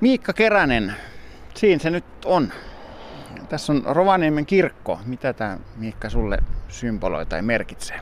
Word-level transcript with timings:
Miikka 0.00 0.32
Keränen, 0.32 0.94
siinä 1.54 1.82
se 1.82 1.90
nyt 1.90 2.04
on. 2.24 2.52
Tässä 3.48 3.72
on 3.72 3.82
Rovaniemen 3.86 4.46
kirkko. 4.46 5.00
Mitä 5.06 5.32
tämä 5.32 5.58
Miikka 5.76 6.10
sulle 6.10 6.38
symboloi 6.68 7.26
tai 7.26 7.42
merkitsee? 7.42 8.00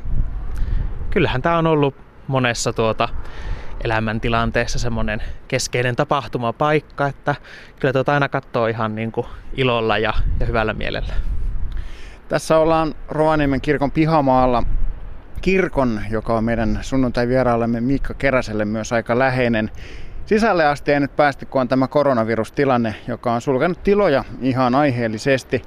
Kyllähän 1.10 1.42
tämä 1.42 1.58
on 1.58 1.66
ollut 1.66 1.94
monessa 2.26 2.72
tuota 2.72 3.08
elämäntilanteessa 3.84 4.78
semmoinen 4.78 5.22
keskeinen 5.48 5.96
tapahtumapaikka, 5.96 7.06
että 7.06 7.34
kyllä 7.80 7.92
tuota 7.92 8.14
aina 8.14 8.28
katsoo 8.28 8.66
ihan 8.66 8.94
niin 8.94 9.12
kuin 9.12 9.26
ilolla 9.54 9.98
ja, 9.98 10.14
ja 10.40 10.46
hyvällä 10.46 10.74
mielellä. 10.74 11.14
Tässä 12.28 12.58
ollaan 12.58 12.94
Rovaniemen 13.08 13.60
kirkon 13.60 13.90
pihamaalla 13.90 14.62
kirkon, 15.40 16.00
joka 16.10 16.34
on 16.36 16.44
meidän 16.44 16.78
sunnuntai-vieraallemme 16.82 17.80
Miikka 17.80 18.14
Keräselle 18.14 18.64
myös 18.64 18.92
aika 18.92 19.18
läheinen. 19.18 19.70
Sisälle 20.26 20.66
asti 20.66 20.92
ei 20.92 21.00
nyt 21.00 21.16
päästy, 21.16 21.46
kun 21.46 21.60
on 21.60 21.68
tämä 21.68 21.88
koronavirustilanne, 21.88 22.94
joka 23.08 23.32
on 23.32 23.40
sulkenut 23.40 23.82
tiloja 23.82 24.24
ihan 24.40 24.74
aiheellisesti. 24.74 25.62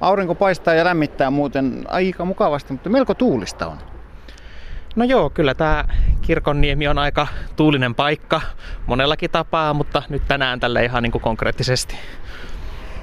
Aurinko 0.00 0.34
paistaa 0.34 0.74
ja 0.74 0.84
lämmittää 0.84 1.30
muuten 1.30 1.84
aika 1.88 2.24
mukavasti, 2.24 2.72
mutta 2.72 2.90
melko 2.90 3.14
tuulista 3.14 3.66
on. 3.66 3.78
No 4.96 5.04
joo, 5.04 5.30
kyllä 5.30 5.54
tämä 5.54 5.84
Kirkonniemi 6.22 6.88
on 6.88 6.98
aika 6.98 7.26
tuulinen 7.56 7.94
paikka 7.94 8.40
monellakin 8.86 9.30
tapaa, 9.30 9.74
mutta 9.74 10.02
nyt 10.08 10.22
tänään 10.28 10.60
tälle 10.60 10.84
ihan 10.84 11.02
niin 11.02 11.12
kuin 11.12 11.22
konkreettisesti. 11.22 11.96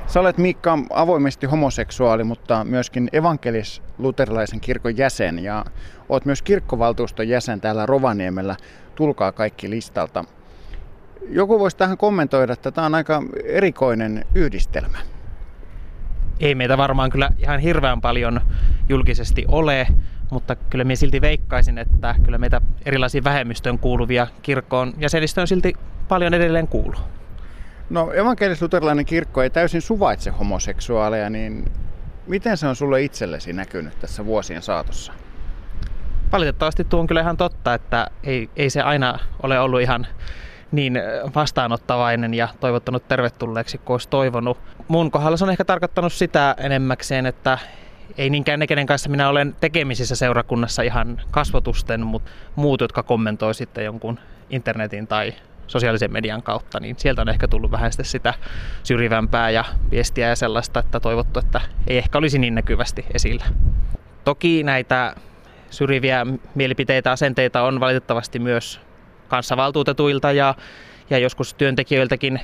Sä 0.07 0.19
olet 0.19 0.37
Miikka 0.37 0.77
avoimesti 0.93 1.47
homoseksuaali, 1.47 2.23
mutta 2.23 2.63
myöskin 2.63 3.09
evankelis-luterilaisen 3.13 4.59
kirkon 4.59 4.97
jäsen 4.97 5.39
ja 5.39 5.65
oot 6.09 6.25
myös 6.25 6.41
kirkkovaltuuston 6.41 7.27
jäsen 7.27 7.61
täällä 7.61 7.85
Rovaniemellä. 7.85 8.55
Tulkaa 8.95 9.31
kaikki 9.31 9.69
listalta. 9.69 10.25
Joku 11.29 11.59
voisi 11.59 11.77
tähän 11.77 11.97
kommentoida, 11.97 12.53
että 12.53 12.71
tämä 12.71 12.85
on 12.85 12.95
aika 12.95 13.23
erikoinen 13.43 14.25
yhdistelmä. 14.35 14.97
Ei 16.39 16.55
meitä 16.55 16.77
varmaan 16.77 17.09
kyllä 17.09 17.29
ihan 17.37 17.59
hirveän 17.59 18.01
paljon 18.01 18.41
julkisesti 18.89 19.45
ole, 19.47 19.87
mutta 20.31 20.55
kyllä 20.55 20.83
minä 20.83 20.95
silti 20.95 21.21
veikkaisin, 21.21 21.77
että 21.77 22.15
kyllä 22.25 22.37
meitä 22.37 22.61
erilaisiin 22.85 23.23
vähemmistöön 23.23 23.79
kuuluvia 23.79 24.27
kirkkoon 24.41 24.93
jäsenistä 24.97 25.41
on 25.41 25.47
silti 25.47 25.73
paljon 26.07 26.33
edelleen 26.33 26.67
kuulu. 26.67 26.95
No 27.89 28.11
evankelis-luterilainen 28.13 29.05
kirkko 29.05 29.43
ei 29.43 29.49
täysin 29.49 29.81
suvaitse 29.81 30.29
homoseksuaaleja, 30.29 31.29
niin 31.29 31.71
miten 32.27 32.57
se 32.57 32.67
on 32.67 32.75
sulle 32.75 33.01
itsellesi 33.01 33.53
näkynyt 33.53 33.99
tässä 33.99 34.25
vuosien 34.25 34.61
saatossa? 34.61 35.13
Valitettavasti 36.31 36.83
tuo 36.83 36.99
on 36.99 37.07
kyllä 37.07 37.21
ihan 37.21 37.37
totta, 37.37 37.73
että 37.73 38.07
ei, 38.23 38.49
ei 38.55 38.69
se 38.69 38.81
aina 38.81 39.19
ole 39.43 39.59
ollut 39.59 39.81
ihan 39.81 40.07
niin 40.73 40.99
vastaanottavainen 41.35 42.33
ja 42.33 42.47
toivottanut 42.59 43.07
tervetulleeksi 43.07 43.77
kuin 43.77 43.93
olisi 43.93 44.09
toivonut. 44.09 44.57
Mun 44.87 45.11
kohdalla 45.11 45.37
se 45.37 45.43
on 45.43 45.49
ehkä 45.49 45.65
tarkoittanut 45.65 46.13
sitä 46.13 46.55
enemmäkseen, 46.57 47.25
että 47.25 47.57
ei 48.17 48.29
niinkään 48.29 48.59
ne, 48.59 48.67
kenen 48.67 48.85
kanssa 48.85 49.09
minä 49.09 49.29
olen 49.29 49.55
tekemisissä 49.59 50.15
seurakunnassa 50.15 50.81
ihan 50.81 51.21
kasvotusten, 51.31 52.05
mutta 52.05 52.31
muut, 52.55 52.81
jotka 52.81 53.03
kommentoi 53.03 53.55
sitten 53.55 53.85
jonkun 53.85 54.19
internetin 54.49 55.07
tai 55.07 55.33
sosiaalisen 55.67 56.13
median 56.13 56.43
kautta, 56.43 56.79
niin 56.79 56.95
sieltä 56.99 57.21
on 57.21 57.29
ehkä 57.29 57.47
tullut 57.47 57.71
vähän 57.71 57.91
sitä 58.01 58.33
syrjivämpää 58.83 59.49
ja 59.49 59.65
viestiä 59.91 60.29
ja 60.29 60.35
sellaista, 60.35 60.79
että 60.79 60.99
toivottu, 60.99 61.39
että 61.39 61.61
ei 61.87 61.97
ehkä 61.97 62.17
olisi 62.17 62.39
niin 62.39 62.55
näkyvästi 62.55 63.05
esillä. 63.13 63.45
Toki 64.23 64.63
näitä 64.63 65.15
syrjiviä 65.69 66.25
mielipiteitä, 66.55 67.11
asenteita 67.11 67.61
on 67.61 67.79
valitettavasti 67.79 68.39
myös 68.39 68.79
kanssavaltuutetuilta 69.33 70.31
ja, 70.31 70.55
ja 71.09 71.17
joskus 71.17 71.53
työntekijöiltäkin 71.53 72.39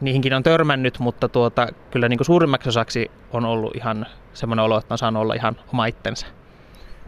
niihinkin 0.00 0.34
on 0.34 0.42
törmännyt, 0.42 0.98
mutta 0.98 1.28
tuota, 1.28 1.68
kyllä 1.90 2.08
niin 2.08 2.18
kuin 2.18 2.26
suurimmaksi 2.26 2.68
osaksi 2.68 3.10
on 3.32 3.44
ollut 3.44 3.76
ihan 3.76 4.06
semmoinen 4.34 4.64
olo, 4.64 4.78
että 4.78 4.94
on 4.94 4.98
saanut 4.98 5.22
olla 5.22 5.34
ihan 5.34 5.56
oma 5.72 5.86
itsensä. 5.86 6.26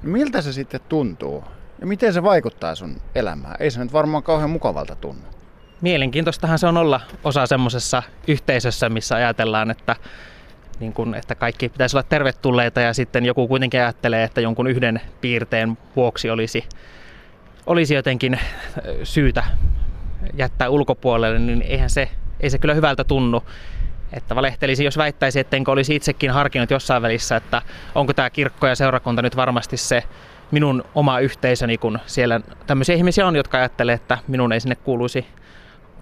Miltä 0.03 0.43
se 0.43 0.53
sitten 0.53 0.81
tuntuu? 0.89 1.45
Ja 1.81 1.87
miten 1.87 2.13
se 2.13 2.23
vaikuttaa 2.23 2.75
sun 2.75 2.97
elämään? 3.15 3.57
Ei 3.61 3.71
se 3.71 3.81
nyt 3.81 3.93
varmaan 3.93 4.23
kauhean 4.23 4.51
mukavalta 4.51 4.97
tunnu. 4.97 5.23
Mielenkiintoistahan 5.81 6.59
se 6.59 6.67
on 6.67 6.77
olla 6.77 7.01
osa 7.25 7.47
semmoisessa 7.47 8.03
yhteisössä, 8.29 8.89
missä 8.89 9.15
ajatellaan, 9.15 9.71
että, 9.71 9.97
niin 10.81 10.93
kun, 10.93 11.15
että 11.15 11.35
kaikki 11.35 11.69
pitäisi 11.69 11.97
olla 11.97 12.07
tervetulleita 12.09 12.81
ja 12.81 12.95
sitten 12.95 13.25
joku 13.25 13.49
kuitenkin 13.49 13.81
ajattelee, 13.81 14.25
että 14.25 14.41
jonkun 14.41 14.67
yhden 14.67 15.01
piirteen 15.21 15.79
vuoksi 15.97 16.31
olisi, 16.31 16.65
olisi 17.71 17.95
jotenkin 17.95 18.41
syytä 19.03 19.45
jättää 20.35 20.69
ulkopuolelle, 20.69 21.39
niin 21.39 21.63
eihän 21.63 21.91
se 21.91 22.09
ei 22.41 22.51
se 22.51 22.59
kyllä 22.59 22.75
hyvältä 22.75 23.05
tunnu. 23.05 23.43
Että 24.13 24.35
valehtelisi, 24.37 24.85
jos 24.85 24.97
väittäisi, 24.97 25.41
ettenkö 25.41 25.71
olisi 25.71 25.97
itsekin 25.97 26.31
harkinnut 26.31 26.71
jossain 26.71 27.03
välissä, 27.03 27.37
että 27.37 27.63
onko 27.95 28.13
tämä 28.13 28.31
kirkko 28.31 28.67
ja 28.67 28.75
seurakunta 28.75 29.23
nyt 29.23 29.37
varmasti 29.37 29.77
se 29.77 30.03
minun 30.51 30.85
oma 30.95 31.19
yhteisöni, 31.19 31.79
kun 31.79 31.99
siellä 32.07 32.41
tämmöisiä 32.67 32.95
ihmisiä 32.95 33.27
on, 33.27 33.37
jotka 33.37 33.59
ajattelee, 33.59 33.95
että 33.95 34.19
minun 34.29 34.53
ei 34.53 34.61
sinne 34.61 34.75
kuuluisi 34.75 35.27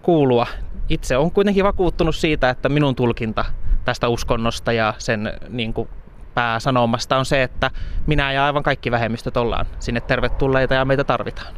kuulua. 0.02 0.46
Itse 0.88 1.16
on 1.16 1.30
kuitenkin 1.30 1.64
vakuuttunut 1.64 2.16
siitä, 2.16 2.50
että 2.50 2.68
minun 2.68 2.94
tulkinta 2.94 3.44
tästä 3.84 4.08
uskonnosta 4.08 4.72
ja 4.72 4.94
sen 4.98 5.32
niin 5.48 5.74
kuin, 5.74 5.88
pääsanomasta 6.38 7.16
on 7.16 7.26
se, 7.26 7.42
että 7.42 7.70
minä 8.06 8.32
ja 8.32 8.44
aivan 8.44 8.62
kaikki 8.62 8.90
vähemmistöt 8.90 9.36
ollaan 9.36 9.66
sinne 9.78 10.00
tervetulleita 10.00 10.74
ja 10.74 10.84
meitä 10.84 11.04
tarvitaan 11.04 11.54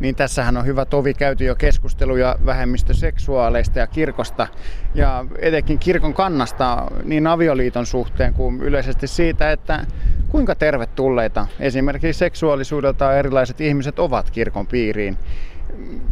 niin 0.00 0.14
tässähän 0.14 0.56
on 0.56 0.66
hyvä 0.66 0.84
tovi 0.84 1.14
käyty 1.14 1.44
jo 1.44 1.54
keskusteluja 1.54 2.36
vähemmistöseksuaaleista 2.46 3.78
ja 3.78 3.86
kirkosta 3.86 4.46
ja 4.94 5.24
etenkin 5.38 5.78
kirkon 5.78 6.14
kannasta 6.14 6.90
niin 7.04 7.26
avioliiton 7.26 7.86
suhteen 7.86 8.34
kuin 8.34 8.62
yleisesti 8.62 9.06
siitä, 9.06 9.52
että 9.52 9.86
kuinka 10.28 10.54
tervetulleita 10.54 11.46
esimerkiksi 11.60 12.18
seksuaalisuudelta 12.18 13.16
erilaiset 13.16 13.60
ihmiset 13.60 13.98
ovat 13.98 14.30
kirkon 14.30 14.66
piiriin. 14.66 15.18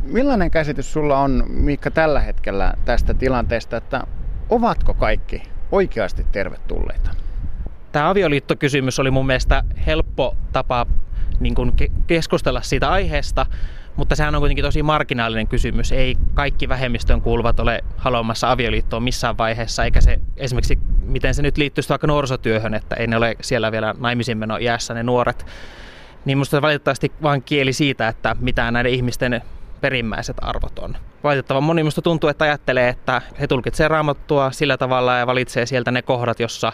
Millainen 0.03 0.51
käsitys 0.51 0.93
sulla 0.93 1.19
on, 1.19 1.45
Miikka, 1.49 1.91
tällä 1.91 2.21
hetkellä 2.21 2.75
tästä 2.85 3.15
tilanteesta, 3.15 3.77
että 3.77 4.01
ovatko 4.51 4.95
kaikki 4.95 5.43
oikeasti 5.73 6.27
tervetulleita? 6.33 7.24
Tämä 7.95 8.11
avioliittokysymys 8.11 8.99
oli 8.99 9.11
mun 9.11 9.27
mielestä 9.27 9.63
helppo 9.87 10.37
tapa 10.53 10.87
niin 11.41 11.55
kuin 11.55 11.73
keskustella 12.07 12.63
siitä 12.63 12.91
aiheesta, 12.91 13.47
mutta 13.97 14.17
sehän 14.17 14.35
on 14.35 14.41
kuitenkin 14.41 14.65
tosi 14.65 14.83
marginaalinen 14.83 15.47
kysymys. 15.47 15.93
Ei 15.93 16.17
kaikki 16.35 16.69
vähemmistön 16.69 17.21
kuuluvat 17.21 17.61
ole 17.61 17.85
haluamassa 17.97 18.51
avioliittoa 18.51 19.01
missään 19.01 19.39
vaiheessa, 19.39 19.85
eikä 19.85 20.01
se 20.01 20.19
esimerkiksi, 20.37 20.79
miten 21.03 21.35
se 21.35 21.43
nyt 21.43 21.57
liittyy 21.57 21.85
vaikka 21.89 22.07
nuorisotyöhön, 22.07 22.75
että 22.75 22.97
ei 22.97 23.07
ne 23.07 23.17
ole 23.17 23.37
siellä 23.41 23.73
vielä 23.73 23.95
naimisinmeno 23.99 24.57
iässä 24.57 24.95
ne 24.95 25.03
nuoret. 25.03 25.47
Niin 26.25 26.39
musta 26.39 26.63
valitettavasti 26.63 27.13
vaan 27.23 27.43
kieli 27.43 27.73
siitä, 27.73 28.09
että 28.09 28.37
mitä 28.41 28.71
näiden 28.71 28.93
ihmisten 28.93 29.43
perimmäiset 29.81 30.37
arvot 30.41 30.79
on. 30.79 30.97
Valitettavan 31.25 31.63
moni 31.63 31.83
musta 31.83 32.03
tuntuu, 32.03 32.31
että 32.31 32.45
ajattelee, 32.45 32.89
että 32.89 33.23
he 33.41 33.47
tulkitsevat 33.47 33.91
raamattua 33.91 34.51
sillä 34.51 34.77
tavalla 34.77 35.17
ja 35.17 35.27
valitsee 35.27 35.67
sieltä 35.67 35.91
ne 35.91 36.03
kohdat, 36.03 36.41
jossa 36.41 36.73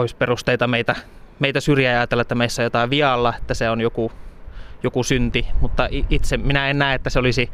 olisi 0.00 0.16
perusteita 0.16 0.66
meitä 0.66 0.94
meitä 1.38 1.60
syrjää 1.60 1.92
ja 1.92 1.98
ajatella, 1.98 2.22
että 2.22 2.34
meissä 2.34 2.62
on 2.62 2.64
jotain 2.64 2.90
vialla, 2.90 3.34
että 3.38 3.54
se 3.54 3.70
on 3.70 3.80
joku, 3.80 4.12
joku 4.82 5.02
synti, 5.02 5.46
mutta 5.60 5.88
itse 6.10 6.36
minä 6.36 6.70
en 6.70 6.78
näe, 6.78 6.94
että 6.94 7.10
se 7.10 7.18
olisi 7.18 7.50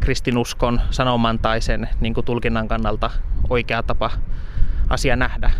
kristinuskon 0.00 0.80
sanoman 0.90 1.38
tai 1.38 1.60
sen 1.60 1.88
niin 2.00 2.14
kuin 2.14 2.24
tulkinnan 2.24 2.68
kannalta 2.68 3.10
oikea 3.50 3.82
tapa 3.82 4.10
asia 4.88 5.16
nähdä. 5.16 5.50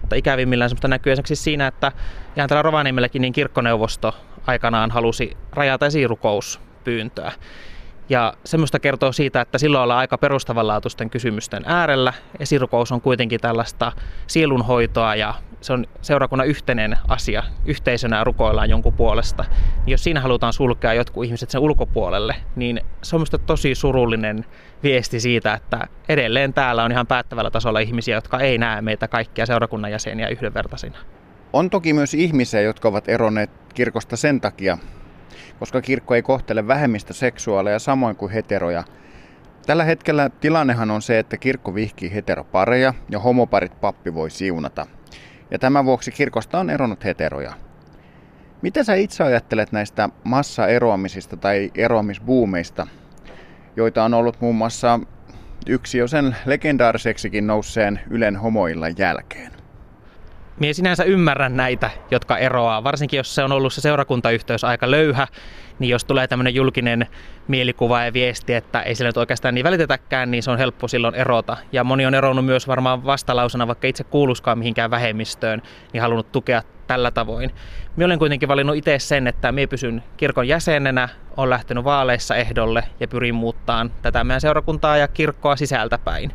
Mutta 0.00 0.16
ikävimmillään 0.16 0.70
semmoista 0.70 0.88
näkyy 0.88 1.12
esimerkiksi 1.12 1.36
siinä, 1.36 1.66
että 1.66 1.92
ihan 2.36 2.48
täällä 2.48 2.62
Rovaniemelläkin 2.62 3.22
niin 3.22 3.32
kirkkoneuvosto 3.32 4.14
aikanaan 4.46 4.90
halusi 4.90 5.36
rajata 5.52 5.86
esirukouspyyntöä. 5.86 7.32
Ja 8.08 8.34
semmoista 8.44 8.78
kertoo 8.78 9.12
siitä, 9.12 9.40
että 9.40 9.58
silloin 9.58 9.82
ollaan 9.82 9.98
aika 9.98 10.18
perustavanlaatuisten 10.18 11.10
kysymysten 11.10 11.62
äärellä. 11.66 12.12
Esirukous 12.40 12.92
on 12.92 13.00
kuitenkin 13.00 13.40
tällaista 13.40 13.92
sielunhoitoa 14.26 15.14
ja 15.14 15.34
se 15.60 15.72
on 15.72 15.86
seurakunnan 16.02 16.46
yhteinen 16.46 16.96
asia. 17.08 17.42
Yhteisönä 17.64 18.24
rukoillaan 18.24 18.70
jonkun 18.70 18.92
puolesta. 18.92 19.44
Jos 19.86 20.04
siinä 20.04 20.20
halutaan 20.20 20.52
sulkea 20.52 20.94
jotkut 20.94 21.24
ihmiset 21.24 21.50
sen 21.50 21.60
ulkopuolelle, 21.60 22.36
niin 22.56 22.80
se 23.02 23.16
on 23.16 23.26
tosi 23.46 23.74
surullinen 23.74 24.44
viesti 24.82 25.20
siitä, 25.20 25.54
että 25.54 25.86
edelleen 26.08 26.54
täällä 26.54 26.84
on 26.84 26.92
ihan 26.92 27.06
päättävällä 27.06 27.50
tasolla 27.50 27.78
ihmisiä, 27.78 28.16
jotka 28.16 28.38
ei 28.38 28.58
näe 28.58 28.82
meitä 28.82 29.08
kaikkia 29.08 29.46
seurakunnan 29.46 29.90
jäseniä 29.90 30.28
yhdenvertaisina. 30.28 30.98
On 31.52 31.70
toki 31.70 31.92
myös 31.92 32.14
ihmisiä, 32.14 32.60
jotka 32.60 32.88
ovat 32.88 33.08
eronneet 33.08 33.50
kirkosta 33.74 34.16
sen 34.16 34.40
takia, 34.40 34.78
koska 35.58 35.80
kirkko 35.80 36.14
ei 36.14 36.22
kohtele 36.22 36.66
vähemmistöseksuaaleja 36.68 37.78
samoin 37.78 38.16
kuin 38.16 38.32
heteroja. 38.32 38.84
Tällä 39.66 39.84
hetkellä 39.84 40.30
tilannehan 40.40 40.90
on 40.90 41.02
se, 41.02 41.18
että 41.18 41.36
kirkko 41.36 41.74
vihkii 41.74 42.14
heteropareja 42.14 42.94
ja 43.10 43.18
homoparit 43.18 43.80
pappi 43.80 44.14
voi 44.14 44.30
siunata. 44.30 44.86
Ja 45.50 45.58
tämän 45.58 45.84
vuoksi 45.84 46.10
kirkosta 46.10 46.58
on 46.58 46.70
eronnut 46.70 47.04
heteroja. 47.04 47.52
Mitä 48.62 48.84
sä 48.84 48.94
itse 48.94 49.24
ajattelet 49.24 49.72
näistä 49.72 50.08
massaeroamisista 50.24 51.36
tai 51.36 51.70
eroamisbuumeista, 51.74 52.86
joita 53.76 54.04
on 54.04 54.14
ollut 54.14 54.40
muun 54.40 54.56
muassa 54.56 55.00
yksi 55.66 55.98
jo 55.98 56.08
sen 56.08 56.36
legendaariseksikin 56.46 57.46
nousseen 57.46 58.00
Ylen 58.10 58.36
homoilla 58.36 58.88
jälkeen. 58.88 59.57
Mie 60.58 60.72
sinänsä 60.72 61.04
ymmärrän 61.04 61.56
näitä, 61.56 61.90
jotka 62.10 62.38
eroaa, 62.38 62.84
varsinkin 62.84 63.16
jos 63.16 63.34
se 63.34 63.44
on 63.44 63.52
ollut 63.52 63.72
se 63.72 63.80
seurakuntayhteys 63.80 64.64
aika 64.64 64.90
löyhä, 64.90 65.26
niin 65.78 65.88
jos 65.88 66.04
tulee 66.04 66.28
tämmöinen 66.28 66.54
julkinen 66.54 67.06
mielikuva 67.48 68.04
ja 68.04 68.12
viesti, 68.12 68.54
että 68.54 68.82
ei 68.82 68.94
sillä 68.94 69.08
nyt 69.08 69.16
oikeastaan 69.16 69.54
niin 69.54 69.64
välitetäkään, 69.64 70.30
niin 70.30 70.42
se 70.42 70.50
on 70.50 70.58
helppo 70.58 70.88
silloin 70.88 71.14
erota. 71.14 71.56
Ja 71.72 71.84
moni 71.84 72.06
on 72.06 72.14
eronnut 72.14 72.44
myös 72.44 72.68
varmaan 72.68 73.04
vastalausena, 73.04 73.66
vaikka 73.66 73.86
itse 73.86 74.04
kuuluskaan 74.04 74.58
mihinkään 74.58 74.90
vähemmistöön, 74.90 75.62
niin 75.92 76.00
halunnut 76.00 76.32
tukea 76.32 76.62
tällä 76.86 77.10
tavoin. 77.10 77.50
Minä 77.96 78.06
olen 78.06 78.18
kuitenkin 78.18 78.48
valinnut 78.48 78.76
itse 78.76 78.98
sen, 78.98 79.26
että 79.26 79.52
minä 79.52 79.66
pysyn 79.66 80.02
kirkon 80.16 80.48
jäsenenä, 80.48 81.08
on 81.36 81.50
lähtenyt 81.50 81.84
vaaleissa 81.84 82.36
ehdolle 82.36 82.84
ja 83.00 83.08
pyrin 83.08 83.34
muuttaan 83.34 83.90
tätä 84.02 84.24
meidän 84.24 84.40
seurakuntaa 84.40 84.96
ja 84.96 85.08
kirkkoa 85.08 85.56
sisältäpäin. 85.56 86.32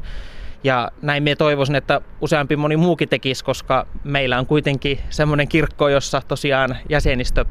Ja 0.63 0.91
näin 1.01 1.23
me 1.23 1.35
toivoisin, 1.35 1.75
että 1.75 2.01
useampi 2.21 2.55
moni 2.55 2.77
muukin 2.77 3.09
tekisi, 3.09 3.43
koska 3.43 3.87
meillä 4.03 4.39
on 4.39 4.45
kuitenkin 4.45 4.99
semmoinen 5.09 5.47
kirkko, 5.47 5.89
jossa 5.89 6.21
tosiaan 6.27 6.77
jäsenistö 6.89 7.45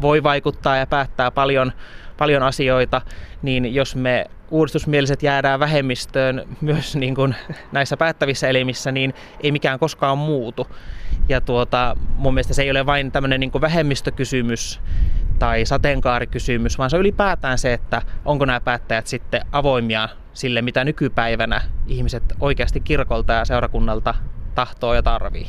voi 0.00 0.22
vaikuttaa 0.22 0.76
ja 0.76 0.86
päättää 0.86 1.30
paljon, 1.30 1.72
paljon 2.18 2.42
asioita, 2.42 3.00
niin 3.42 3.74
jos 3.74 3.96
me 3.96 4.26
uudistusmieliset 4.50 5.22
jäädään 5.22 5.60
vähemmistöön 5.60 6.48
myös 6.60 6.96
niin 6.96 7.14
kuin 7.14 7.34
näissä 7.72 7.96
päättävissä 7.96 8.48
elimissä, 8.48 8.92
niin 8.92 9.14
ei 9.40 9.52
mikään 9.52 9.78
koskaan 9.78 10.18
muutu. 10.18 10.66
Ja 11.28 11.40
tuota, 11.40 11.96
mun 12.16 12.34
mielestä 12.34 12.54
se 12.54 12.62
ei 12.62 12.70
ole 12.70 12.86
vain 12.86 13.12
tämmöinen 13.12 13.40
niin 13.40 13.60
vähemmistökysymys 13.60 14.80
tai 15.38 15.66
sateenkaarikysymys, 15.66 16.78
vaan 16.78 16.90
se 16.90 16.96
on 16.96 17.00
ylipäätään 17.00 17.58
se, 17.58 17.72
että 17.72 18.02
onko 18.24 18.44
nämä 18.44 18.60
päättäjät 18.60 19.06
sitten 19.06 19.40
avoimia 19.52 20.08
sille, 20.32 20.62
mitä 20.62 20.84
nykypäivänä 20.84 21.60
ihmiset 21.86 22.22
oikeasti 22.40 22.80
kirkolta 22.80 23.32
ja 23.32 23.44
seurakunnalta 23.44 24.14
tahtoo 24.54 24.94
ja 24.94 25.02
tarvii. 25.02 25.46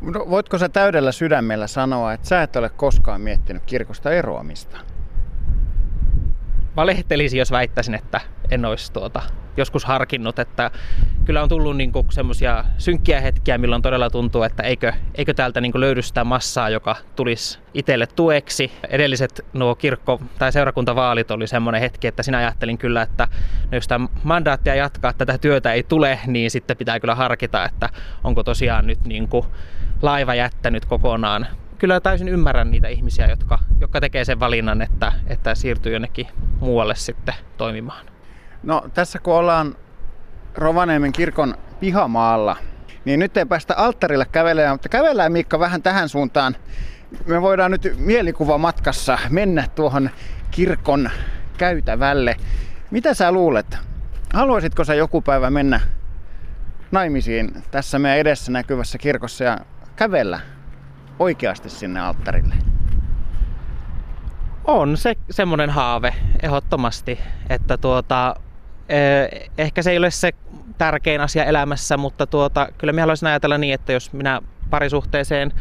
No, 0.00 0.26
voitko 0.30 0.58
sä 0.58 0.68
täydellä 0.68 1.12
sydämellä 1.12 1.66
sanoa, 1.66 2.12
että 2.12 2.28
sä 2.28 2.42
et 2.42 2.56
ole 2.56 2.68
koskaan 2.68 3.20
miettinyt 3.20 3.62
kirkosta 3.66 4.10
eroamista? 4.10 4.78
Valehtelisin, 6.76 7.38
jos 7.38 7.50
väittäisin, 7.50 7.94
että 7.94 8.20
en 8.50 8.64
olisi 8.64 8.92
tuota, 8.92 9.22
joskus 9.58 9.84
harkinnut, 9.84 10.38
että 10.38 10.70
kyllä 11.24 11.42
on 11.42 11.48
tullut 11.48 11.76
niin 11.76 11.92
semmoisia 12.10 12.64
synkkiä 12.78 13.20
hetkiä, 13.20 13.58
milloin 13.58 13.82
todella 13.82 14.10
tuntuu, 14.10 14.42
että 14.42 14.62
eikö, 14.62 14.92
eikö 15.14 15.34
täältä 15.34 15.60
niin 15.60 15.72
löydy 15.74 16.02
sitä 16.02 16.24
massaa, 16.24 16.70
joka 16.70 16.96
tulisi 17.16 17.58
itselle 17.74 18.06
tueksi. 18.06 18.72
Edelliset 18.88 19.44
nuo 19.52 19.74
kirkko- 19.74 20.20
tai 20.38 20.52
seurakuntavaalit 20.52 21.30
oli 21.30 21.46
semmoinen 21.46 21.80
hetki, 21.80 22.06
että 22.06 22.22
sinä 22.22 22.38
ajattelin 22.38 22.78
kyllä, 22.78 23.02
että 23.02 23.28
no 23.70 23.76
jos 23.76 23.88
tämä 23.88 24.08
mandaattia 24.24 24.74
jatkaa, 24.74 25.12
tätä 25.12 25.38
työtä 25.38 25.72
ei 25.72 25.82
tule, 25.82 26.18
niin 26.26 26.50
sitten 26.50 26.76
pitää 26.76 27.00
kyllä 27.00 27.14
harkita, 27.14 27.64
että 27.64 27.88
onko 28.24 28.42
tosiaan 28.42 28.86
nyt 28.86 29.04
niin 29.04 29.28
laiva 30.02 30.34
jättänyt 30.34 30.84
kokonaan 30.84 31.46
kyllä 31.78 32.00
täysin 32.00 32.28
ymmärrän 32.28 32.70
niitä 32.70 32.88
ihmisiä, 32.88 33.26
jotka, 33.26 33.58
jotka 33.80 34.00
tekee 34.00 34.24
sen 34.24 34.40
valinnan, 34.40 34.82
että, 34.82 35.12
että 35.26 35.54
siirtyy 35.54 35.92
jonnekin 35.92 36.28
muualle 36.60 36.94
sitten 36.94 37.34
toimimaan. 37.56 38.17
No 38.62 38.84
tässä 38.94 39.18
kun 39.18 39.34
ollaan 39.34 39.76
Rovaniemen 40.54 41.12
kirkon 41.12 41.54
pihamaalla, 41.80 42.56
niin 43.04 43.20
nyt 43.20 43.36
ei 43.36 43.46
päästä 43.46 43.74
alttarille 43.76 44.26
kävelemään, 44.32 44.74
mutta 44.74 44.88
kävellään 44.88 45.32
Miikka 45.32 45.58
vähän 45.58 45.82
tähän 45.82 46.08
suuntaan. 46.08 46.56
Me 47.26 47.42
voidaan 47.42 47.70
nyt 47.70 47.94
mielikuva 47.96 48.58
matkassa 48.58 49.18
mennä 49.30 49.66
tuohon 49.74 50.10
kirkon 50.50 51.10
käytävälle. 51.58 52.36
Mitä 52.90 53.14
sä 53.14 53.32
luulet? 53.32 53.78
Haluaisitko 54.32 54.84
sä 54.84 54.94
joku 54.94 55.22
päivä 55.22 55.50
mennä 55.50 55.80
naimisiin 56.90 57.62
tässä 57.70 57.98
meidän 57.98 58.18
edessä 58.18 58.52
näkyvässä 58.52 58.98
kirkossa 58.98 59.44
ja 59.44 59.58
kävellä 59.96 60.40
oikeasti 61.18 61.70
sinne 61.70 62.00
alttarille? 62.00 62.54
On 64.64 64.96
se 64.96 65.14
semmoinen 65.30 65.70
haave, 65.70 66.14
ehdottomasti, 66.42 67.18
että 67.50 67.78
tuota, 67.78 68.36
ehkä 69.58 69.82
se 69.82 69.90
ei 69.90 69.98
ole 69.98 70.10
se 70.10 70.30
tärkein 70.78 71.20
asia 71.20 71.44
elämässä, 71.44 71.96
mutta 71.96 72.26
tuota, 72.26 72.68
kyllä 72.78 72.92
minä 72.92 73.02
haluaisin 73.02 73.28
ajatella 73.28 73.58
niin, 73.58 73.74
että 73.74 73.92
jos 73.92 74.12
minä 74.12 74.40
parisuhteeseen 74.70 75.52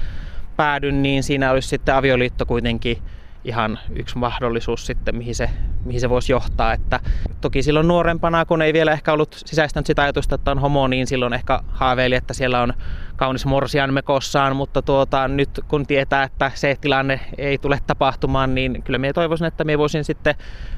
päädyn, 0.55 1.01
niin 1.01 1.23
siinä 1.23 1.51
olisi 1.51 1.67
sitten 1.67 1.95
avioliitto 1.95 2.45
kuitenkin 2.45 3.01
ihan 3.43 3.79
yksi 3.95 4.17
mahdollisuus 4.17 4.85
sitten, 4.85 5.15
mihin 5.15 5.35
se, 5.35 5.49
mihin 5.85 6.01
se 6.01 6.09
voisi 6.09 6.31
johtaa. 6.31 6.73
Että 6.73 6.99
toki 7.41 7.63
silloin 7.63 7.87
nuorempana, 7.87 8.45
kun 8.45 8.61
ei 8.61 8.73
vielä 8.73 8.91
ehkä 8.91 9.13
ollut 9.13 9.41
sisäistänyt 9.45 9.87
sitä 9.87 10.01
ajatusta, 10.01 10.35
että 10.35 10.51
on 10.51 10.59
homo, 10.59 10.87
niin 10.87 11.07
silloin 11.07 11.33
ehkä 11.33 11.59
haaveili, 11.67 12.15
että 12.15 12.33
siellä 12.33 12.61
on 12.61 12.73
kaunis 13.15 13.45
morsian 13.45 13.93
mekossaan, 13.93 14.55
mutta 14.55 14.81
tuota, 14.81 15.27
nyt 15.27 15.49
kun 15.67 15.85
tietää, 15.87 16.23
että 16.23 16.51
se 16.55 16.77
tilanne 16.81 17.19
ei 17.37 17.57
tule 17.57 17.79
tapahtumaan, 17.87 18.55
niin 18.55 18.83
kyllä 18.83 18.99
minä 18.99 19.13
toivoisin, 19.13 19.47
että 19.47 19.63
minä 19.63 19.77
voisin 19.77 20.03
sitten 20.03 20.35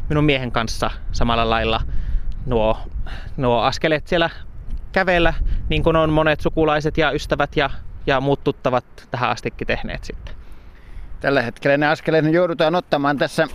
minun 0.09 0.23
miehen 0.23 0.51
kanssa 0.51 0.91
samalla 1.11 1.49
lailla 1.49 1.81
nuo, 2.49 2.77
nuo 3.37 3.61
askeleet 3.61 4.07
siellä 4.07 4.29
kävellä, 4.91 5.33
niin 5.69 5.83
kuin 5.83 5.95
on 5.95 6.09
monet 6.09 6.41
sukulaiset 6.41 6.97
ja 6.97 7.11
ystävät 7.11 7.57
ja, 7.57 7.69
ja 8.07 8.21
muut 8.21 8.43
tuttavat 8.43 8.85
tähän 9.11 9.29
astikin 9.29 9.67
tehneet 9.67 10.03
sitten. 10.03 10.35
Tällä 11.19 11.41
hetkellä 11.41 11.77
ne 11.77 11.87
askeleet 11.87 12.25
ne 12.25 12.31
joudutaan 12.31 12.75
ottamaan 12.75 13.17
tässä 13.17 13.47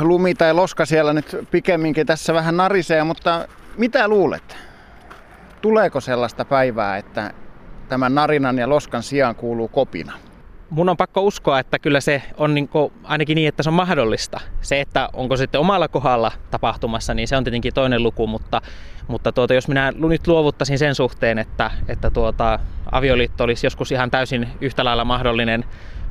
lumi 0.00 0.34
tai 0.34 0.54
loska 0.54 0.86
siellä 0.86 1.12
nyt 1.12 1.36
pikemminkin 1.50 2.06
tässä 2.06 2.34
vähän 2.34 2.56
narisee, 2.56 3.04
mutta 3.04 3.48
mitä 3.76 4.08
luulet? 4.08 4.56
Tuleeko 5.60 6.00
sellaista 6.00 6.44
päivää, 6.44 6.96
että 6.96 7.30
tämän 7.88 8.14
narinan 8.14 8.58
ja 8.58 8.68
loskan 8.68 9.02
sijaan 9.02 9.34
kuuluu 9.34 9.68
kopina? 9.68 10.27
Mun 10.70 10.88
on 10.88 10.96
pakko 10.96 11.22
uskoa, 11.22 11.58
että 11.58 11.78
kyllä 11.78 12.00
se 12.00 12.22
on 12.36 12.54
niin 12.54 12.68
kuin, 12.68 12.92
ainakin 13.04 13.34
niin, 13.34 13.48
että 13.48 13.62
se 13.62 13.70
on 13.70 13.74
mahdollista. 13.74 14.40
Se, 14.60 14.80
että 14.80 15.08
onko 15.12 15.36
sitten 15.36 15.60
omalla 15.60 15.88
kohdalla 15.88 16.32
tapahtumassa, 16.50 17.14
niin 17.14 17.28
se 17.28 17.36
on 17.36 17.44
tietenkin 17.44 17.74
toinen 17.74 18.02
luku, 18.02 18.26
mutta, 18.26 18.60
mutta 19.08 19.32
tuota, 19.32 19.54
jos 19.54 19.68
minä 19.68 19.92
nyt 19.96 20.26
luovuttaisin 20.26 20.78
sen 20.78 20.94
suhteen, 20.94 21.38
että, 21.38 21.70
että 21.88 22.10
tuota, 22.10 22.58
avioliitto 22.92 23.44
olisi 23.44 23.66
joskus 23.66 23.92
ihan 23.92 24.10
täysin 24.10 24.48
yhtä 24.60 24.84
lailla 24.84 25.04
mahdollinen 25.04 25.64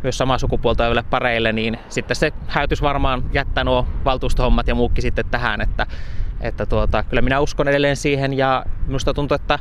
myös 0.03 0.17
samaa 0.17 0.37
sukupuolta 0.37 0.83
oleville 0.83 1.03
pareille, 1.09 1.53
niin 1.53 1.79
sitten 1.89 2.15
se 2.15 2.31
häytys 2.47 2.81
varmaan 2.81 3.23
jättää 3.33 3.63
nuo 3.63 3.87
valtuustohommat 4.05 4.67
ja 4.67 4.75
muukki 4.75 5.01
sitten 5.01 5.25
tähän, 5.31 5.61
että, 5.61 5.85
että 6.41 6.65
tuota, 6.65 7.03
kyllä 7.03 7.21
minä 7.21 7.39
uskon 7.39 7.67
edelleen 7.67 7.95
siihen 7.95 8.33
ja 8.33 8.65
minusta 8.87 9.13
tuntuu, 9.13 9.35
että 9.35 9.59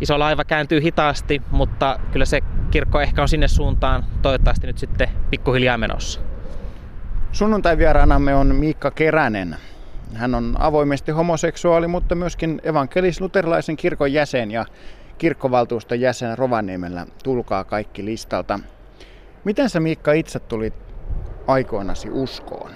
iso 0.00 0.18
laiva 0.18 0.44
kääntyy 0.44 0.82
hitaasti, 0.82 1.42
mutta 1.50 1.98
kyllä 2.12 2.24
se 2.24 2.40
kirkko 2.70 3.00
ehkä 3.00 3.22
on 3.22 3.28
sinne 3.28 3.48
suuntaan 3.48 4.04
toivottavasti 4.22 4.66
nyt 4.66 4.78
sitten 4.78 5.08
pikkuhiljaa 5.30 5.78
menossa. 5.78 6.20
Sunnuntai 7.32 7.78
vieraanamme 7.78 8.34
on 8.34 8.54
Miikka 8.54 8.90
Keränen. 8.90 9.56
Hän 10.14 10.34
on 10.34 10.56
avoimesti 10.58 11.12
homoseksuaali, 11.12 11.88
mutta 11.88 12.14
myöskin 12.14 12.60
evankelis-luterilaisen 12.64 13.76
kirkon 13.76 14.12
jäsen 14.12 14.50
ja 14.50 14.66
kirkkovaltuuston 15.18 16.00
jäsen 16.00 16.38
Rovaniemellä. 16.38 17.06
Tulkaa 17.24 17.64
kaikki 17.64 18.04
listalta. 18.04 18.60
Miten 19.44 19.70
sä 19.70 19.80
Miikka 19.80 20.12
itse 20.12 20.38
tulit 20.38 20.74
aikoinasi 21.46 22.10
uskoon? 22.10 22.70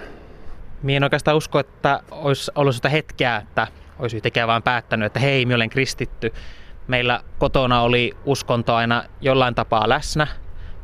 Minä 0.83 0.97
en 0.97 1.03
oikeastaan 1.03 1.37
usko, 1.37 1.59
että 1.59 1.99
olisi 2.11 2.51
ollut 2.55 2.75
sitä 2.75 2.89
hetkeä, 2.89 3.35
että 3.35 3.67
olisi 3.99 4.15
yhtäkään 4.15 4.47
vaan 4.47 4.63
päättänyt, 4.63 5.05
että 5.05 5.19
hei, 5.19 5.45
minä 5.45 5.55
olen 5.55 5.69
kristitty 5.69 6.33
Meillä 6.87 7.19
kotona 7.39 7.81
oli 7.81 8.13
uskonto 8.25 8.75
aina 8.75 9.03
jollain 9.21 9.55
tapaa 9.55 9.89
läsnä. 9.89 10.27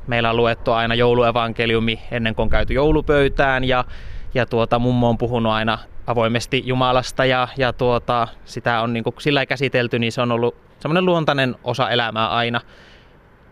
Meillä 0.07 0.29
on 0.29 0.37
luettu 0.37 0.71
aina 0.71 0.95
jouluevankeliumi 0.95 1.99
ennen 2.11 2.35
kuin 2.35 2.43
on 2.43 2.49
käyty 2.49 2.73
joulupöytään 2.73 3.63
ja, 3.63 3.85
ja 4.33 4.45
tuota, 4.45 4.79
mummo 4.79 5.09
on 5.09 5.17
puhunut 5.17 5.51
aina 5.51 5.77
avoimesti 6.07 6.63
Jumalasta 6.65 7.25
ja, 7.25 7.47
ja 7.57 7.73
tuota, 7.73 8.27
sitä 8.45 8.81
on 8.81 8.93
niin 8.93 9.03
kuin 9.03 9.15
sillä 9.19 9.45
käsitelty, 9.45 9.99
niin 9.99 10.11
se 10.11 10.21
on 10.21 10.31
ollut 10.31 10.55
semmoinen 10.79 11.05
luontainen 11.05 11.55
osa 11.63 11.89
elämää 11.89 12.29
aina. 12.29 12.61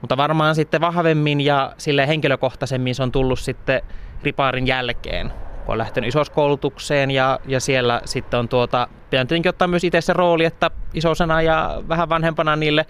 Mutta 0.02 0.18
varmaan 0.18 0.56
sitten 0.56 0.82
vahvemmin 0.82 1.42
ja 1.42 1.74
sille 1.78 2.08
henkilökohtaisemmin 2.08 2.96
se 2.96 3.04
on 3.04 3.12
tullut 3.12 3.40
sitten 3.40 3.82
ripaarin 4.24 4.68
jälkeen, 4.68 5.34
kun 5.68 5.74
on 5.74 5.78
lähtenyt 5.78 6.08
isoskoulutukseen 6.08 7.12
ja, 7.12 7.40
ja 7.46 7.60
siellä 7.60 8.02
sitten 8.06 8.40
on 8.40 8.50
tuota, 8.50 8.88
pitänyt 9.10 9.28
tietenkin 9.28 9.50
ottaa 9.50 9.68
myös 9.68 9.84
itse 9.84 10.02
se 10.02 10.14
rooli, 10.14 10.46
että 10.46 10.72
isosena 10.94 11.42
ja 11.42 11.84
vähän 11.88 12.10
vanhempana 12.10 12.56
niille 12.56 12.86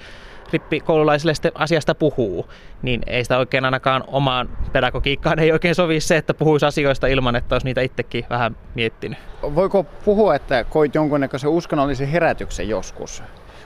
rippikoululaisille 0.53 1.34
sitten 1.34 1.51
asiasta 1.55 1.96
puhuu, 1.96 2.50
niin 2.81 3.01
ei 3.07 3.24
sitä 3.24 3.38
oikein 3.38 3.65
ainakaan 3.65 4.03
omaan 4.07 4.50
pedagogiikkaan 4.72 5.39
ei 5.39 5.51
oikein 5.51 5.75
sovi 5.75 6.00
se, 6.00 6.17
että 6.17 6.34
puhuisi 6.34 6.65
asioista 6.65 7.07
ilman, 7.07 7.36
että 7.36 7.55
olisi 7.55 7.65
niitä 7.65 7.81
itsekin 7.81 8.25
vähän 8.29 8.55
miettinyt. 8.75 9.17
Voiko 9.55 9.84
puhua, 9.84 10.36
että 10.36 10.63
koit 10.63 10.96
jonkunnäköisen 10.96 11.50
uskonnollisen 11.50 12.07
herätyksen 12.07 12.69
joskus? 12.69 13.24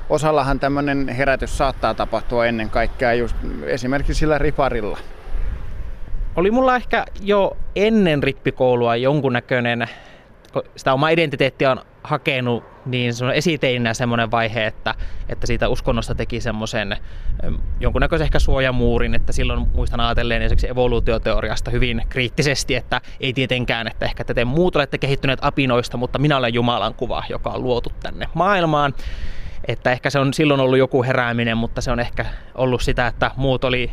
Osallahan 0.10 0.60
tämmöinen 0.60 1.10
herätys 1.10 1.58
saattaa 1.58 1.94
tapahtua 1.94 2.46
ennen 2.46 2.70
kaikkea 2.70 3.14
just 3.14 3.36
esimerkiksi 3.66 4.20
sillä 4.20 4.38
riparilla 4.38 4.98
oli 6.36 6.52
mulla 6.52 6.76
ehkä 6.76 7.06
jo 7.22 7.58
ennen 7.76 8.24
rippikoulua 8.24 8.96
jonkunnäköinen 8.96 9.88
sitä 10.76 10.94
omaa 10.94 11.10
identiteettiä 11.10 11.72
on 11.72 11.82
hakenut 12.04 12.64
niin 12.86 13.14
semmoinen 13.14 13.38
esiteinä 13.38 13.94
semmoinen 13.94 14.32
vaihe, 14.32 14.66
että, 14.66 14.96
että 15.30 15.48
siitä 15.48 15.70
uskonnosta 15.70 16.16
teki 16.16 16.42
semmoisen 16.42 16.98
jonkunnäköisen 17.80 18.26
ehkä 18.26 18.40
suojamuurin, 18.40 19.16
että 19.16 19.34
silloin 19.34 19.68
muistan 19.74 20.00
ajatelleen 20.00 20.42
esimerkiksi 20.42 20.70
evoluutioteoriasta 20.70 21.72
hyvin 21.72 22.02
kriittisesti, 22.10 22.76
että 22.76 23.02
ei 23.20 23.34
tietenkään, 23.34 23.88
että 23.88 24.06
ehkä 24.06 24.24
te 24.24 24.46
muut 24.46 24.76
olette 24.76 24.98
kehittyneet 24.98 25.40
apinoista, 25.42 25.98
mutta 25.98 26.20
minä 26.20 26.38
olen 26.38 26.54
Jumalan 26.54 26.94
kuva, 26.94 27.24
joka 27.30 27.50
on 27.50 27.64
luotu 27.64 27.92
tänne 28.04 28.28
maailmaan. 28.34 28.94
Että 29.68 29.92
ehkä 29.92 30.10
se 30.10 30.20
on 30.20 30.34
silloin 30.34 30.60
ollut 30.60 30.78
joku 30.78 31.04
herääminen, 31.04 31.58
mutta 31.58 31.82
se 31.82 31.92
on 31.92 32.00
ehkä 32.00 32.26
ollut 32.56 32.82
sitä, 32.82 33.08
että 33.08 33.32
muut 33.36 33.64
oli 33.64 33.92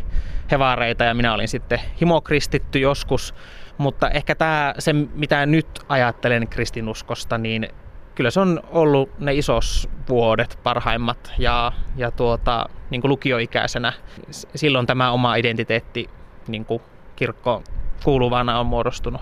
hevaareita 0.51 1.05
ja 1.05 1.15
minä 1.15 1.35
olin 1.35 1.49
sitten 1.49 1.81
himokristitty 2.01 2.79
joskus. 2.79 3.35
Mutta 3.79 4.11
ehkä 4.11 4.35
tämä, 4.35 4.75
se 4.79 4.93
mitä 4.93 5.47
nyt 5.47 5.67
ajattelen 5.89 6.49
kristinuskosta, 6.49 7.39
niin 7.39 7.69
kyllä 8.15 8.31
se 8.31 8.41
on 8.41 8.61
ollut 8.71 9.21
ne 9.21 9.35
isos 9.35 9.89
vuodet 10.09 10.59
parhaimmat 10.63 11.33
ja, 11.39 11.73
ja 11.97 12.11
tuota, 12.11 12.69
niin 12.91 13.01
kuin 13.01 13.09
lukioikäisenä 13.09 13.93
silloin 14.31 14.87
tämä 14.87 15.11
oma 15.11 15.37
identiteetti 15.37 16.11
niin 16.49 16.65
kuin 16.65 16.83
kirkko 17.17 17.63
kuuluvana 18.05 18.61
on 18.61 18.67
muodostunut. 18.67 19.21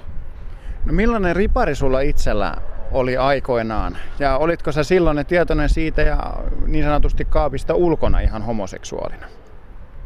No 0.85 0.93
millainen 0.93 1.37
ripari 1.37 1.75
sulla 1.75 2.01
itsellä 2.01 2.57
oli 2.93 3.17
aikoinaan? 3.17 3.97
Ja 4.19 4.37
olitko 4.37 4.73
sä 4.73 4.85
silloin 4.85 5.27
tietoinen 5.27 5.69
siitä 5.69 6.03
ja 6.03 6.35
niin 6.67 6.85
sanotusti 6.85 7.25
kaapista 7.25 7.75
ulkona 7.75 8.21
ihan 8.21 8.43
homoseksuaalina? 8.43 9.27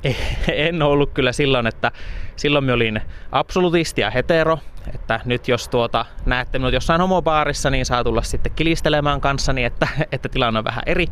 En 0.53 0.83
ollut 0.83 1.11
kyllä 1.13 1.33
silloin, 1.33 1.67
että 1.67 1.93
silloin 2.37 2.65
mä 2.65 2.73
olin 2.73 3.01
absolutisti 3.33 4.01
ja 4.01 4.11
hetero, 4.11 4.59
että 4.95 5.21
nyt 5.25 5.49
jos 5.49 5.69
tuota, 5.69 6.07
näette 6.27 6.59
minut 6.59 6.75
jossain 6.75 7.01
homobaarissa, 7.01 7.71
niin 7.71 7.87
saa 7.87 8.05
tulla 8.05 8.23
sitten 8.23 8.53
kilistelemään 8.57 9.21
kanssani, 9.21 9.65
että, 9.65 9.89
että 10.13 10.29
tilanne 10.29 10.59
on 10.59 10.65
vähän 10.65 10.83
eri. 10.87 11.07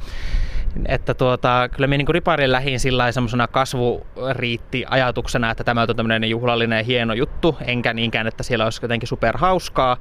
Että 0.87 1.15
tuota, 1.15 1.69
kyllä 1.73 1.87
minä 1.87 1.99
niin 1.99 2.15
riparin 2.15 2.53
lähin 2.53 2.81
sillä 2.81 3.13
semmoisena 3.13 3.47
kasvuriitti 3.47 4.85
ajatuksena, 4.91 5.51
että 5.51 5.65
tämä 5.65 5.83
on 5.83 5.97
tämmöinen 5.97 6.31
juhlallinen 6.31 6.77
ja 6.77 6.85
hieno 6.85 7.15
juttu, 7.15 7.57
enkä 7.67 7.93
niinkään, 7.93 8.27
että 8.27 8.43
siellä 8.43 8.65
olisi 8.65 8.81
jotenkin 8.83 9.09
superhauskaa. 9.09 9.97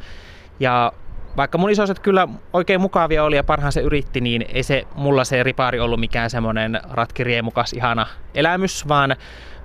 Ja 0.59 0.93
vaikka 1.37 1.57
mun 1.57 1.69
isoset 1.69 1.99
kyllä 1.99 2.27
oikein 2.53 2.81
mukavia 2.81 3.23
oli 3.23 3.35
ja 3.35 3.43
parhaan 3.43 3.71
se 3.71 3.81
yritti, 3.81 4.21
niin 4.21 4.45
ei 4.53 4.63
se 4.63 4.87
mulla 4.95 5.23
se 5.23 5.43
ripari 5.43 5.79
ollut 5.79 5.99
mikään 5.99 6.29
semmoinen 6.29 6.79
ratkiriemukas 6.89 7.73
ihana 7.73 8.07
elämys, 8.35 8.87
vaan, 8.87 9.15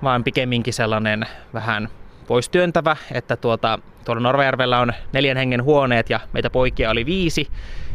vaan 0.03 0.25
pikemminkin 0.25 0.75
sellainen 0.75 1.27
vähän 1.55 1.89
pois 2.27 2.49
työntävä, 2.49 2.97
että 3.13 3.37
tuota, 3.37 3.79
tuolla 4.05 4.23
Norvajärvellä 4.23 4.81
on 4.81 4.93
neljän 5.13 5.37
hengen 5.37 5.65
huoneet 5.65 6.11
ja 6.11 6.21
meitä 6.33 6.51
poikia 6.51 6.91
oli 6.91 7.07
viisi, 7.07 7.49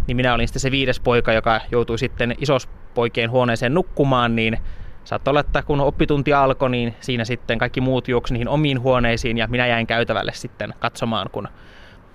niin 0.07 0.17
minä 0.17 0.33
olin 0.33 0.47
sitten 0.47 0.59
se 0.59 0.71
viides 0.71 0.99
poika, 0.99 1.33
joka 1.33 1.61
joutui 1.71 1.99
sitten 1.99 2.35
isospoikien 2.39 3.31
huoneeseen 3.31 3.73
nukkumaan, 3.73 4.35
niin 4.35 4.57
saattoi 5.03 5.31
olla, 5.31 5.39
että 5.39 5.63
kun 5.63 5.81
oppitunti 5.81 6.33
alkoi, 6.33 6.69
niin 6.69 6.95
siinä 6.99 7.25
sitten 7.25 7.57
kaikki 7.57 7.81
muut 7.81 8.07
juoksi 8.07 8.33
niihin 8.33 8.49
omiin 8.49 8.81
huoneisiin 8.81 9.37
ja 9.37 9.47
minä 9.47 9.67
jäin 9.67 9.87
käytävälle 9.87 10.31
sitten 10.33 10.73
katsomaan, 10.79 11.29
kun 11.31 11.47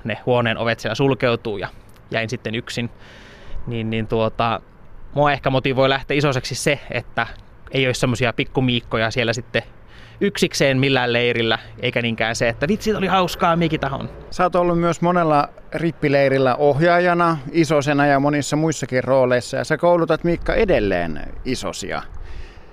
ne 0.04 0.18
huoneen 0.26 0.58
ovet 0.58 0.80
siellä 0.80 0.94
sulkeutuu 0.94 1.58
ja 1.58 1.68
jäin 2.10 2.30
sitten 2.30 2.54
yksin. 2.54 2.90
Niin, 3.66 3.90
niin 3.90 4.06
tuota, 4.06 4.60
mua 5.14 5.32
ehkä 5.32 5.50
motivoi 5.50 5.88
lähteä 5.88 6.16
isoseksi 6.16 6.54
se, 6.54 6.80
että 6.90 7.26
ei 7.70 7.86
ole 7.86 7.94
semmoisia 7.94 8.32
pikkumiikkoja 8.32 9.10
siellä 9.10 9.32
sitten 9.32 9.62
yksikseen 10.20 10.78
millään 10.78 11.12
leirillä, 11.12 11.58
eikä 11.80 12.02
niinkään 12.02 12.36
se, 12.36 12.48
että 12.48 12.68
vitsi, 12.68 12.94
oli 12.94 13.06
hauskaa, 13.06 13.56
mikin 13.56 13.80
tahon. 13.80 14.08
Sä 14.30 14.42
oot 14.42 14.54
ollut 14.54 14.80
myös 14.80 15.00
monella 15.00 15.48
rippileirillä 15.74 16.56
ohjaajana, 16.56 17.38
isosena 17.52 18.06
ja 18.06 18.20
monissa 18.20 18.56
muissakin 18.56 19.04
rooleissa, 19.04 19.56
ja 19.56 19.64
sä 19.64 19.76
koulutat 19.76 20.24
Miikka 20.24 20.54
edelleen 20.54 21.20
isosia. 21.44 22.02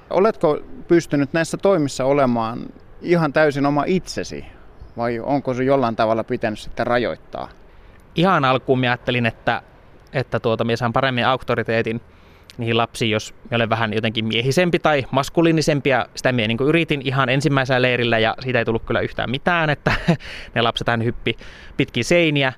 Oletko 0.09 0.59
pystynyt 0.87 1.33
näissä 1.33 1.57
toimissa 1.57 2.05
olemaan 2.05 2.65
ihan 3.01 3.33
täysin 3.33 3.65
oma 3.65 3.83
itsesi, 3.87 4.45
vai 4.97 5.19
onko 5.19 5.53
se 5.53 5.63
jollain 5.63 5.95
tavalla 5.95 6.23
pitänyt 6.23 6.59
sitten 6.59 6.87
rajoittaa? 6.87 7.49
Ihan 8.15 8.45
alkuun 8.45 8.81
ajattelin, 8.81 9.25
että, 9.25 9.61
että 10.13 10.39
tuota, 10.39 10.63
minä 10.63 10.75
saan 10.75 10.93
paremmin 10.93 11.25
auktoriteetin 11.25 12.01
niihin 12.57 12.77
lapsiin, 12.77 13.11
jos 13.11 13.33
me 13.49 13.55
olen 13.55 13.69
vähän 13.69 13.93
jotenkin 13.93 14.25
miehisempi 14.25 14.79
tai 14.79 15.05
maskuliinisempi. 15.11 15.89
Ja 15.89 16.05
sitä 16.15 16.31
minä 16.31 16.47
niin 16.47 16.57
yritin 16.67 17.01
ihan 17.03 17.29
ensimmäisellä 17.29 17.81
leirillä 17.81 18.19
ja 18.19 18.35
siitä 18.39 18.59
ei 18.59 18.65
tullut 18.65 18.83
kyllä 18.85 18.99
yhtään 18.99 19.29
mitään, 19.29 19.69
että 19.69 19.91
ne 20.55 20.61
lapset 20.61 20.87
hän 20.87 21.03
hyppi 21.03 21.37
pitkin 21.77 22.05
seiniä. 22.05 22.53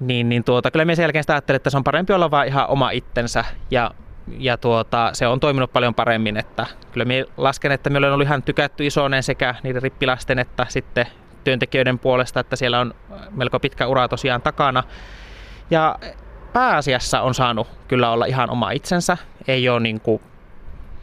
Niin, 0.00 0.28
niin 0.28 0.44
tuota, 0.44 0.70
kyllä 0.70 0.84
minä 0.84 0.96
sen 0.96 1.02
jälkeen 1.02 1.22
sitä 1.22 1.32
ajattelin, 1.32 1.56
että 1.56 1.70
se 1.70 1.76
on 1.76 1.84
parempi 1.84 2.12
olla 2.12 2.30
vaan 2.30 2.46
ihan 2.46 2.68
oma 2.68 2.90
itsensä 2.90 3.44
ja 3.70 3.90
ja 4.38 4.56
tuota, 4.56 5.10
se 5.12 5.26
on 5.26 5.40
toiminut 5.40 5.72
paljon 5.72 5.94
paremmin, 5.94 6.36
että 6.36 6.66
kyllä 6.92 7.04
minä 7.04 7.24
lasken, 7.36 7.72
että 7.72 7.90
me 7.90 7.98
olen 7.98 8.12
ollut 8.12 8.26
ihan 8.26 8.42
tykätty 8.42 8.86
isoinen 8.86 9.22
sekä 9.22 9.54
niiden 9.62 9.82
rippilasten 9.82 10.38
että 10.38 10.66
sitten 10.68 11.06
työntekijöiden 11.46 11.98
puolesta, 11.98 12.40
että 12.40 12.56
siellä 12.56 12.80
on 12.80 12.94
melko 13.30 13.60
pitkä 13.60 13.86
ura 13.86 14.08
tosiaan 14.08 14.42
takana. 14.42 14.82
Ja 15.70 15.98
pääasiassa 16.52 17.20
on 17.20 17.34
saanut 17.34 17.68
kyllä 17.88 18.10
olla 18.10 18.24
ihan 18.24 18.50
oma 18.50 18.70
itsensä. 18.70 19.16
Ei 19.48 19.68
ole 19.68 19.80
niin 19.80 20.00
kuin 20.00 20.22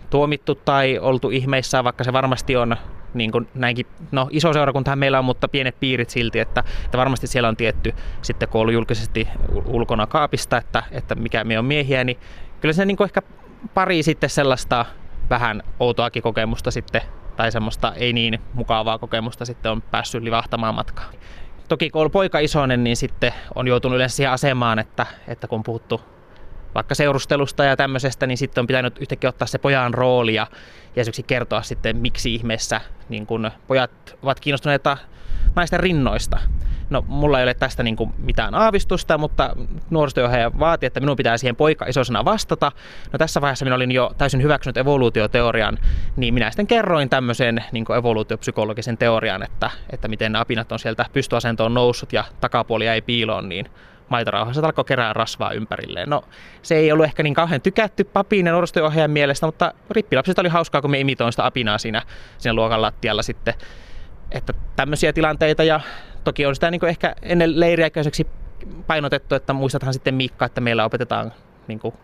tuomittu 0.10 0.56
tai 0.56 1.00
oltu 1.00 1.30
ihmeissä, 1.30 1.84
vaikka 1.84 2.04
se 2.04 2.14
varmasti 2.14 2.56
on 2.56 2.76
niin 3.14 3.32
kuin 3.32 3.48
näinkin, 3.54 3.86
no 4.12 4.28
iso 4.32 4.54
seurakuntahan 4.54 5.00
meillä 5.00 5.20
on, 5.20 5.26
mutta 5.26 5.48
pienet 5.48 5.80
piirit 5.80 6.10
silti, 6.10 6.40
että, 6.40 6.64
että 6.86 6.98
varmasti 6.98 7.28
siellä 7.28 7.50
on 7.50 7.58
tietty, 7.58 7.94
sitten 8.22 8.50
kun 8.50 8.62
ollut 8.62 8.74
julkisesti 8.74 9.28
ulkona 9.66 10.08
kaapista, 10.08 10.58
että, 10.58 10.84
että 10.92 11.16
mikä 11.16 11.44
me 11.44 11.60
on 11.60 11.66
miehiä, 11.66 12.04
niin 12.04 12.18
kyllä 12.62 12.74
se 12.74 12.86
niin 12.86 12.98
kuin 12.98 13.06
ehkä 13.06 13.22
pari 13.74 14.04
sitten 14.04 14.30
sellaista 14.30 14.86
vähän 15.30 15.64
outoakin 15.80 16.24
kokemusta 16.24 16.72
sitten, 16.72 17.02
tai 17.36 17.52
semmoista 17.52 17.94
ei 17.96 18.14
niin 18.14 18.40
mukavaa 18.54 18.98
kokemusta 18.98 19.46
sitten 19.46 19.72
on 19.72 19.82
päässyt 19.82 20.24
livahtamaan 20.24 20.76
matkaan. 20.76 21.14
Toki 21.68 21.90
kun 21.90 22.02
on 22.02 22.12
poika 22.12 22.40
isoinen, 22.40 22.84
niin 22.84 22.98
sitten 22.98 23.34
on 23.56 23.68
joutunut 23.68 23.96
yleensä 23.96 24.16
siihen 24.16 24.32
asemaan, 24.32 24.80
että, 24.80 25.06
että 25.28 25.48
kun 25.48 25.58
on 25.58 25.64
puhuttu 25.64 26.02
vaikka 26.76 26.96
seurustelusta 26.96 27.64
ja 27.64 27.78
tämmöisestä, 27.78 28.28
niin 28.28 28.38
sitten 28.38 28.62
on 28.62 28.68
pitänyt 28.68 28.98
yhtäkkiä 29.02 29.30
ottaa 29.30 29.48
se 29.48 29.58
pojan 29.58 29.94
rooli 29.94 30.34
ja, 30.34 30.48
ja 30.96 31.02
esimerkiksi 31.02 31.24
kertoa 31.24 31.62
sitten, 31.62 31.98
miksi 31.98 32.36
ihmeessä 32.36 32.82
niin 33.10 33.26
kun 33.26 33.52
pojat 33.68 34.16
ovat 34.24 34.40
kiinnostuneita 34.40 34.98
naisten 35.56 35.80
rinnoista. 35.80 36.40
No, 36.90 37.06
mulla 37.08 37.40
ei 37.40 37.44
ole 37.44 37.54
tästä 37.54 37.84
niin 37.84 37.96
kuin 37.96 38.14
mitään 38.18 38.56
aavistusta, 38.56 39.18
mutta 39.18 39.56
nuorisotyöohjaaja 39.90 40.52
vaati, 40.60 40.86
että 40.86 41.00
minun 41.00 41.18
pitää 41.18 41.38
siihen 41.38 41.56
poika 41.56 41.86
isosena 41.86 42.26
vastata. 42.26 42.72
No 43.12 43.20
tässä 43.20 43.42
vaiheessa 43.42 43.66
minä 43.66 43.76
olin 43.76 43.92
jo 43.92 44.12
täysin 44.18 44.42
hyväksynyt 44.44 44.78
evoluutioteorian, 44.78 45.78
niin 46.16 46.34
minä 46.34 46.52
sitten 46.52 46.68
kerroin 46.68 47.10
tämmöisen 47.10 47.64
niin 47.72 47.86
kuin 47.86 48.00
evoluutiopsykologisen 48.00 48.98
teorian, 48.98 49.44
että, 49.44 49.70
että 49.90 50.08
miten 50.08 50.36
apinat 50.36 50.72
on 50.72 50.80
sieltä 50.80 51.06
pystyasentoon 51.14 51.74
noussut 51.74 52.14
ja 52.14 52.24
takapuoli 52.42 52.88
ei 52.88 53.02
piiloon, 53.02 53.50
niin 53.50 53.66
maitorauhassa 54.10 54.66
alkoi 54.66 54.86
kerää 54.86 55.14
rasvaa 55.14 55.52
ympärilleen. 55.52 56.10
No 56.10 56.24
se 56.62 56.76
ei 56.76 56.92
ollut 56.92 57.06
ehkä 57.06 57.24
niin 57.24 57.34
kauhean 57.34 57.62
tykätty 57.62 58.04
papin 58.04 58.46
ja 58.46 58.52
nuorisotyöohjaajan 58.52 59.12
mielestä, 59.12 59.46
mutta 59.46 59.74
rippilapsista 59.90 60.42
oli 60.42 60.50
hauskaa, 60.50 60.82
kun 60.82 60.92
me 60.92 61.00
imitoin 61.00 61.34
sitä 61.34 61.46
apinaa 61.46 61.78
siinä, 61.78 62.02
siinä 62.38 62.54
luokan 62.54 62.82
lattialla 62.82 63.22
sitten. 63.22 63.54
Että 64.32 64.54
tämmöisiä 64.76 65.14
tilanteita 65.14 65.64
ja 65.64 65.80
toki 66.24 66.46
on 66.46 66.56
sitä 66.56 66.72
niin 66.72 66.86
ehkä 66.86 67.16
ennen 67.22 67.60
leiriäköiseksi 67.60 68.28
painotettu, 68.88 69.36
että 69.36 69.54
muistathan 69.54 69.94
sitten 69.94 70.16
Miikka, 70.16 70.46
että 70.46 70.62
meillä 70.62 70.86
opetetaan 70.86 71.34
niin 71.68 71.80
kuin 71.80 71.96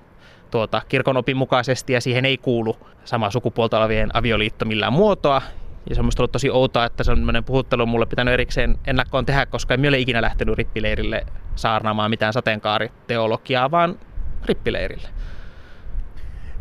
tuota, 0.51 0.81
kirkon 0.89 1.17
opin 1.17 1.37
mukaisesti 1.37 1.93
ja 1.93 2.01
siihen 2.01 2.25
ei 2.25 2.37
kuulu 2.37 2.77
sama 3.05 3.31
sukupuolta 3.31 3.79
olevien 3.79 4.09
avioliitto 4.13 4.65
millään 4.65 4.93
muotoa. 4.93 5.41
Ja 5.89 5.95
se 5.95 6.01
on 6.01 6.09
ollut 6.19 6.31
tosi 6.31 6.49
outoa, 6.49 6.85
että 6.85 7.03
se 7.03 7.11
on 7.11 7.43
puhuttelu 7.45 7.85
mulle 7.85 8.05
pitänyt 8.05 8.33
erikseen 8.33 8.79
ennakkoon 8.87 9.25
tehdä, 9.25 9.45
koska 9.45 9.73
en 9.73 9.87
ole 9.87 9.99
ikinä 9.99 10.21
lähtenyt 10.21 10.57
rippileirille 10.57 11.25
saarnaamaan 11.55 12.09
mitään 12.09 12.33
sateenkaariteologiaa, 12.33 13.71
vaan 13.71 13.99
rippileirille. 14.45 15.07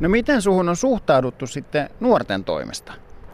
No 0.00 0.08
miten 0.08 0.42
suhun 0.42 0.68
on 0.68 0.76
suhtauduttu 0.76 1.46
sitten 1.46 1.90
nuorten 2.00 2.44
toimesta? 2.44 2.92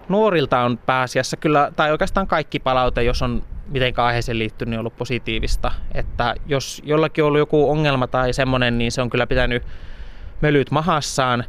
Nuorilta 0.09 0.61
on 0.61 0.79
pääasiassa 0.79 1.37
kyllä, 1.37 1.73
tai 1.77 1.91
oikeastaan 1.91 2.27
kaikki 2.27 2.59
palaute, 2.59 3.03
jos 3.03 3.23
on 3.23 3.43
miten 3.67 3.95
aiheeseen 3.97 4.39
liittynyt, 4.39 4.71
niin 4.71 4.79
ollut 4.79 4.97
positiivista. 4.97 5.71
Että 5.95 6.35
jos 6.47 6.83
jollakin 6.85 7.25
on 7.25 7.29
ollut 7.29 7.39
joku 7.39 7.71
ongelma 7.71 8.07
tai 8.07 8.33
semmoinen, 8.33 8.79
niin 8.79 8.93
se 8.93 9.03
on 9.03 9.11
kyllä 9.11 9.27
pitänyt 9.27 9.63
mölyt 10.41 10.71
mahassaan. 10.71 11.45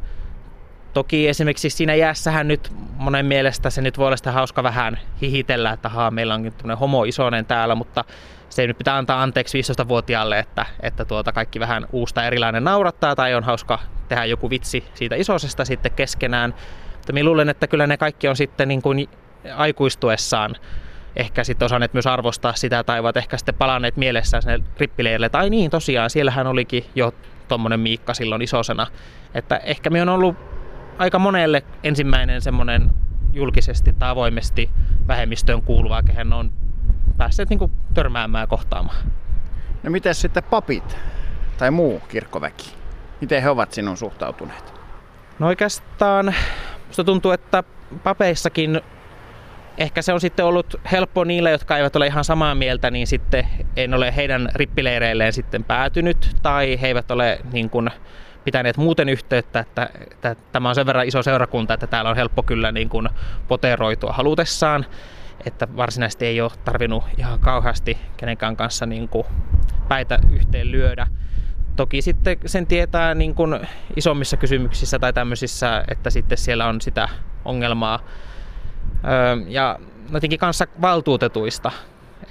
Toki 0.95 1.27
esimerkiksi 1.27 1.69
siinä 1.69 1.95
jäässähän 1.95 2.47
nyt 2.47 2.71
monen 2.97 3.25
mielestä 3.25 3.69
se 3.69 3.81
nyt 3.81 3.97
voi 3.97 4.07
olla 4.07 4.17
sitä 4.17 4.31
hauska 4.31 4.63
vähän 4.63 4.99
hihitellä, 5.21 5.71
että 5.71 5.89
haa, 5.89 6.11
meillä 6.11 6.33
onkin 6.33 6.53
tämmöinen 6.53 6.77
homo 6.77 7.03
isoinen 7.03 7.45
täällä, 7.45 7.75
mutta 7.75 8.03
se 8.49 8.67
nyt 8.67 8.77
pitää 8.77 8.97
antaa 8.97 9.23
anteeksi 9.23 9.61
15-vuotiaalle, 9.61 10.39
että, 10.39 10.65
että 10.79 11.05
tuota 11.05 11.31
kaikki 11.31 11.59
vähän 11.59 11.87
uusta 11.91 12.25
erilainen 12.27 12.63
naurattaa 12.63 13.15
tai 13.15 13.35
on 13.35 13.43
hauska 13.43 13.79
tehdä 14.07 14.25
joku 14.25 14.49
vitsi 14.49 14.83
siitä 14.93 15.15
isosesta 15.15 15.65
sitten 15.65 15.91
keskenään. 15.91 16.53
Mutta 16.93 17.13
minä 17.13 17.25
luulen, 17.25 17.49
että 17.49 17.67
kyllä 17.67 17.87
ne 17.87 17.97
kaikki 17.97 18.27
on 18.27 18.35
sitten 18.35 18.67
niin 18.67 18.81
kuin 18.81 19.09
aikuistuessaan 19.55 20.55
ehkä 21.15 21.43
sitten 21.43 21.65
osanneet 21.65 21.93
myös 21.93 22.07
arvostaa 22.07 22.53
sitä 22.53 22.83
tai 22.83 22.99
ovat 22.99 23.17
ehkä 23.17 23.37
sitten 23.37 23.55
palanneet 23.55 23.97
mielessään 23.97 24.41
sinne 24.41 24.59
rippileirille, 24.77 25.29
tai 25.29 25.49
niin 25.49 25.71
tosiaan, 25.71 26.09
siellähän 26.09 26.47
olikin 26.47 26.85
jo 26.95 27.13
tuommoinen 27.47 27.79
Miikka 27.79 28.13
silloin 28.13 28.41
isosena. 28.41 28.87
Että 29.33 29.57
ehkä 29.57 29.89
me 29.89 30.01
on 30.01 30.09
ollut 30.09 30.54
aika 30.97 31.19
monelle 31.19 31.63
ensimmäinen 31.83 32.41
semmoinen 32.41 32.91
julkisesti 33.33 33.93
tai 33.93 34.09
avoimesti 34.09 34.69
vähemmistöön 35.07 35.61
kuuluva, 35.61 36.03
kehen 36.03 36.33
on 36.33 36.51
päässeet 37.17 37.49
niin 37.49 37.71
törmäämään 37.93 38.43
ja 38.43 38.47
kohtaamaan. 38.47 39.05
No 39.83 39.91
miten 39.91 40.15
sitten 40.15 40.43
papit 40.43 40.97
tai 41.57 41.71
muu 41.71 41.99
kirkkoväki? 41.99 42.73
Miten 43.21 43.43
he 43.43 43.49
ovat 43.49 43.71
sinun 43.71 43.97
suhtautuneet? 43.97 44.73
No 45.39 45.47
oikeastaan 45.47 46.35
musta 46.87 47.03
tuntuu, 47.03 47.31
että 47.31 47.63
papeissakin 48.03 48.81
ehkä 49.77 50.01
se 50.01 50.13
on 50.13 50.21
sitten 50.21 50.45
ollut 50.45 50.75
helppo 50.91 51.23
niille, 51.23 51.51
jotka 51.51 51.77
eivät 51.77 51.95
ole 51.95 52.07
ihan 52.07 52.23
samaa 52.23 52.55
mieltä, 52.55 52.91
niin 52.91 53.07
sitten 53.07 53.47
en 53.75 53.93
ole 53.93 54.15
heidän 54.15 54.49
rippileireilleen 54.55 55.33
sitten 55.33 55.63
päätynyt 55.63 56.35
tai 56.41 56.81
he 56.81 56.87
eivät 56.87 57.11
ole 57.11 57.39
niin 57.53 57.69
kuin 57.69 57.89
pitäneet 58.45 58.77
muuten 58.77 59.09
yhteyttä, 59.09 59.59
että, 59.59 59.89
että 60.01 60.35
tämä 60.51 60.69
on 60.69 60.75
sen 60.75 60.85
verran 60.85 61.07
iso 61.07 61.23
seurakunta, 61.23 61.73
että 61.73 61.87
täällä 61.87 62.09
on 62.09 62.15
helppo 62.15 62.43
kyllä 62.43 62.71
niin 62.71 62.89
kuin 62.89 63.09
poteroitua 63.47 64.13
halutessaan, 64.13 64.85
että 65.45 65.67
varsinaisesti 65.75 66.25
ei 66.25 66.41
ole 66.41 66.51
tarvinnut 66.65 67.03
ihan 67.17 67.39
kauheasti 67.39 67.97
kenenkään 68.17 68.55
kanssa 68.55 68.85
niin 68.85 69.09
kuin 69.09 69.27
päitä 69.87 70.19
yhteen 70.31 70.71
lyödä. 70.71 71.07
Toki 71.75 72.01
sitten 72.01 72.37
sen 72.45 72.67
tietää 72.67 73.15
niin 73.15 73.35
kuin 73.35 73.59
isommissa 73.95 74.37
kysymyksissä 74.37 74.99
tai 74.99 75.13
tämmöisissä, 75.13 75.83
että 75.87 76.09
sitten 76.09 76.37
siellä 76.37 76.67
on 76.67 76.81
sitä 76.81 77.09
ongelmaa. 77.45 77.99
Ja 79.47 79.79
jotenkin 80.13 80.39
kanssa 80.39 80.65
valtuutetuista, 80.81 81.71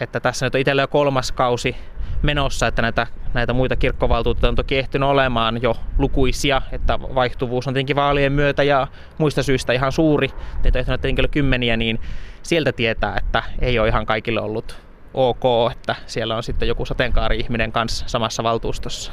että 0.00 0.20
tässä 0.20 0.46
nyt 0.46 0.54
on 0.54 0.60
itsellä 0.60 0.82
jo 0.82 0.88
kolmas 0.88 1.32
kausi 1.32 1.76
menossa, 2.22 2.66
että 2.66 2.82
näitä, 2.82 3.06
näitä 3.34 3.52
muita 3.52 3.76
kirkkovaltuutettuja 3.76 4.48
on 4.48 4.56
toki 4.56 4.78
ehtinyt 4.78 5.08
olemaan 5.08 5.62
jo 5.62 5.76
lukuisia, 5.98 6.62
että 6.72 7.00
vaihtuvuus 7.00 7.68
on 7.68 7.74
tietenkin 7.74 7.96
vaalien 7.96 8.32
myötä 8.32 8.62
ja 8.62 8.86
muista 9.18 9.42
syistä 9.42 9.72
ihan 9.72 9.92
suuri, 9.92 10.28
niitä 10.64 10.78
on 10.78 10.80
ehtinyt 10.80 11.00
tietenkin 11.00 11.30
kymmeniä, 11.30 11.76
niin 11.76 12.00
sieltä 12.42 12.72
tietää, 12.72 13.16
että 13.16 13.42
ei 13.58 13.78
ole 13.78 13.88
ihan 13.88 14.06
kaikille 14.06 14.40
ollut 14.40 14.76
ok, 15.14 15.72
että 15.72 15.94
siellä 16.06 16.36
on 16.36 16.42
sitten 16.42 16.68
joku 16.68 16.84
sateenkaari-ihminen 16.84 17.72
kanssa 17.72 18.08
samassa 18.08 18.42
valtuustossa. 18.42 19.12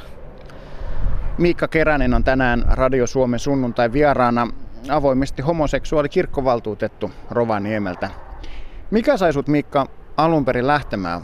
Miikka 1.38 1.68
Keränen 1.68 2.14
on 2.14 2.24
tänään 2.24 2.64
Radio 2.68 3.06
Suomen 3.06 3.38
sunnuntai 3.38 3.92
vieraana 3.92 4.48
avoimesti 4.88 5.42
homoseksuaali 5.42 6.08
kirkkovaltuutettu 6.08 7.10
Rovaniemeltä. 7.30 8.10
Mikä 8.90 9.16
sai 9.16 9.32
sut 9.32 9.48
Miikka 9.48 9.86
alun 10.16 10.44
perin 10.44 10.66
lähtemään 10.66 11.22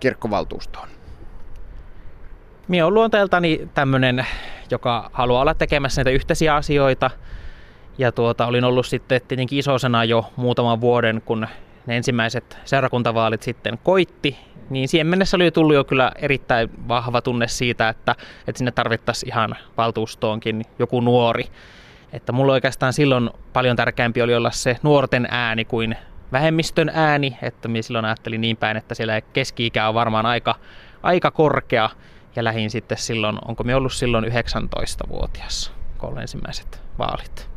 kirkkovaltuustoon? 0.00 0.88
Minä 2.68 2.84
olen 2.84 2.94
luonteeltani 2.94 3.68
tämmöinen, 3.74 4.26
joka 4.70 5.10
haluaa 5.12 5.40
olla 5.40 5.54
tekemässä 5.54 5.98
näitä 5.98 6.10
yhteisiä 6.10 6.54
asioita. 6.54 7.10
Ja 7.98 8.12
tuota, 8.12 8.46
olin 8.46 8.64
ollut 8.64 8.86
sitten 8.86 9.20
tietenkin 9.28 9.58
isosena 9.58 10.04
jo 10.04 10.32
muutaman 10.36 10.80
vuoden, 10.80 11.22
kun 11.24 11.46
ne 11.86 11.96
ensimmäiset 11.96 12.58
seurakuntavaalit 12.64 13.42
sitten 13.42 13.78
koitti. 13.82 14.38
Niin 14.70 14.88
siihen 14.88 15.06
mennessä 15.06 15.36
oli 15.36 15.50
tullut 15.50 15.74
jo 15.74 15.84
kyllä 15.84 16.12
erittäin 16.16 16.88
vahva 16.88 17.22
tunne 17.22 17.48
siitä, 17.48 17.88
että, 17.88 18.14
että 18.46 18.58
sinne 18.58 18.70
tarvittaisiin 18.70 19.32
ihan 19.32 19.56
valtuustoonkin 19.76 20.62
joku 20.78 21.00
nuori. 21.00 21.44
Että 22.12 22.32
mulla 22.32 22.52
oikeastaan 22.52 22.92
silloin 22.92 23.30
paljon 23.52 23.76
tärkeämpi 23.76 24.22
oli 24.22 24.34
olla 24.34 24.50
se 24.50 24.76
nuorten 24.82 25.28
ääni 25.30 25.64
kuin 25.64 25.96
vähemmistön 26.32 26.90
ääni, 26.94 27.38
että 27.42 27.68
minä 27.68 27.82
silloin 27.82 28.04
ajattelin 28.04 28.40
niin 28.40 28.56
päin, 28.56 28.76
että 28.76 28.94
siellä 28.94 29.20
keski-ikä 29.20 29.88
on 29.88 29.94
varmaan 29.94 30.26
aika, 30.26 30.54
aika 31.02 31.30
korkea 31.30 31.90
ja 32.36 32.44
lähin 32.44 32.70
sitten 32.70 32.98
silloin, 32.98 33.38
onko 33.48 33.64
me 33.64 33.74
ollut 33.74 33.92
silloin 33.92 34.24
19-vuotias, 34.24 35.72
kun 35.98 36.20
ensimmäiset 36.20 36.82
vaalit. 36.98 37.50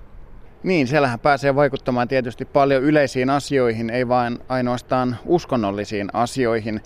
Niin, 0.64 0.88
siellähän 0.88 1.20
pääsee 1.20 1.56
vaikuttamaan 1.56 2.08
tietysti 2.08 2.46
paljon 2.46 2.84
yleisiin 2.84 3.30
asioihin, 3.30 3.90
ei 3.90 4.08
vain 4.08 4.40
ainoastaan 4.50 5.18
uskonnollisiin 5.26 6.10
asioihin. 6.14 6.82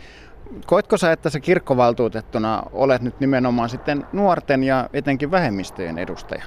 Koetko 0.65 0.97
sä, 0.97 1.11
että 1.11 1.29
sä 1.29 1.39
kirkkovaltuutettuna 1.39 2.63
olet 2.71 3.01
nyt 3.01 3.19
nimenomaan 3.19 3.69
sitten 3.69 4.05
nuorten 4.13 4.63
ja 4.63 4.89
etenkin 4.93 5.31
vähemmistöjen 5.31 5.97
edustaja? 5.97 6.43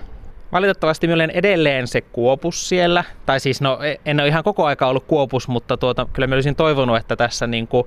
Valitettavasti 0.53 1.07
minä 1.07 1.15
olen 1.15 1.31
edelleen 1.31 1.87
se 1.87 2.01
kuopus 2.01 2.69
siellä. 2.69 3.05
Tai 3.27 3.41
siis 3.41 3.61
no, 3.61 3.79
e- 3.83 3.97
en 4.05 4.21
ole 4.21 4.29
ihan 4.29 4.45
koko 4.45 4.67
aika 4.67 4.87
ollut 4.87 5.05
kuopus, 5.05 5.49
mutta 5.49 5.77
tuota, 5.77 6.07
kyllä 6.13 6.27
minä 6.27 6.37
olisin 6.37 6.57
toivonut, 6.57 6.97
että 6.97 7.17
tässä 7.17 7.47
niin 7.47 7.69
kuin 7.69 7.85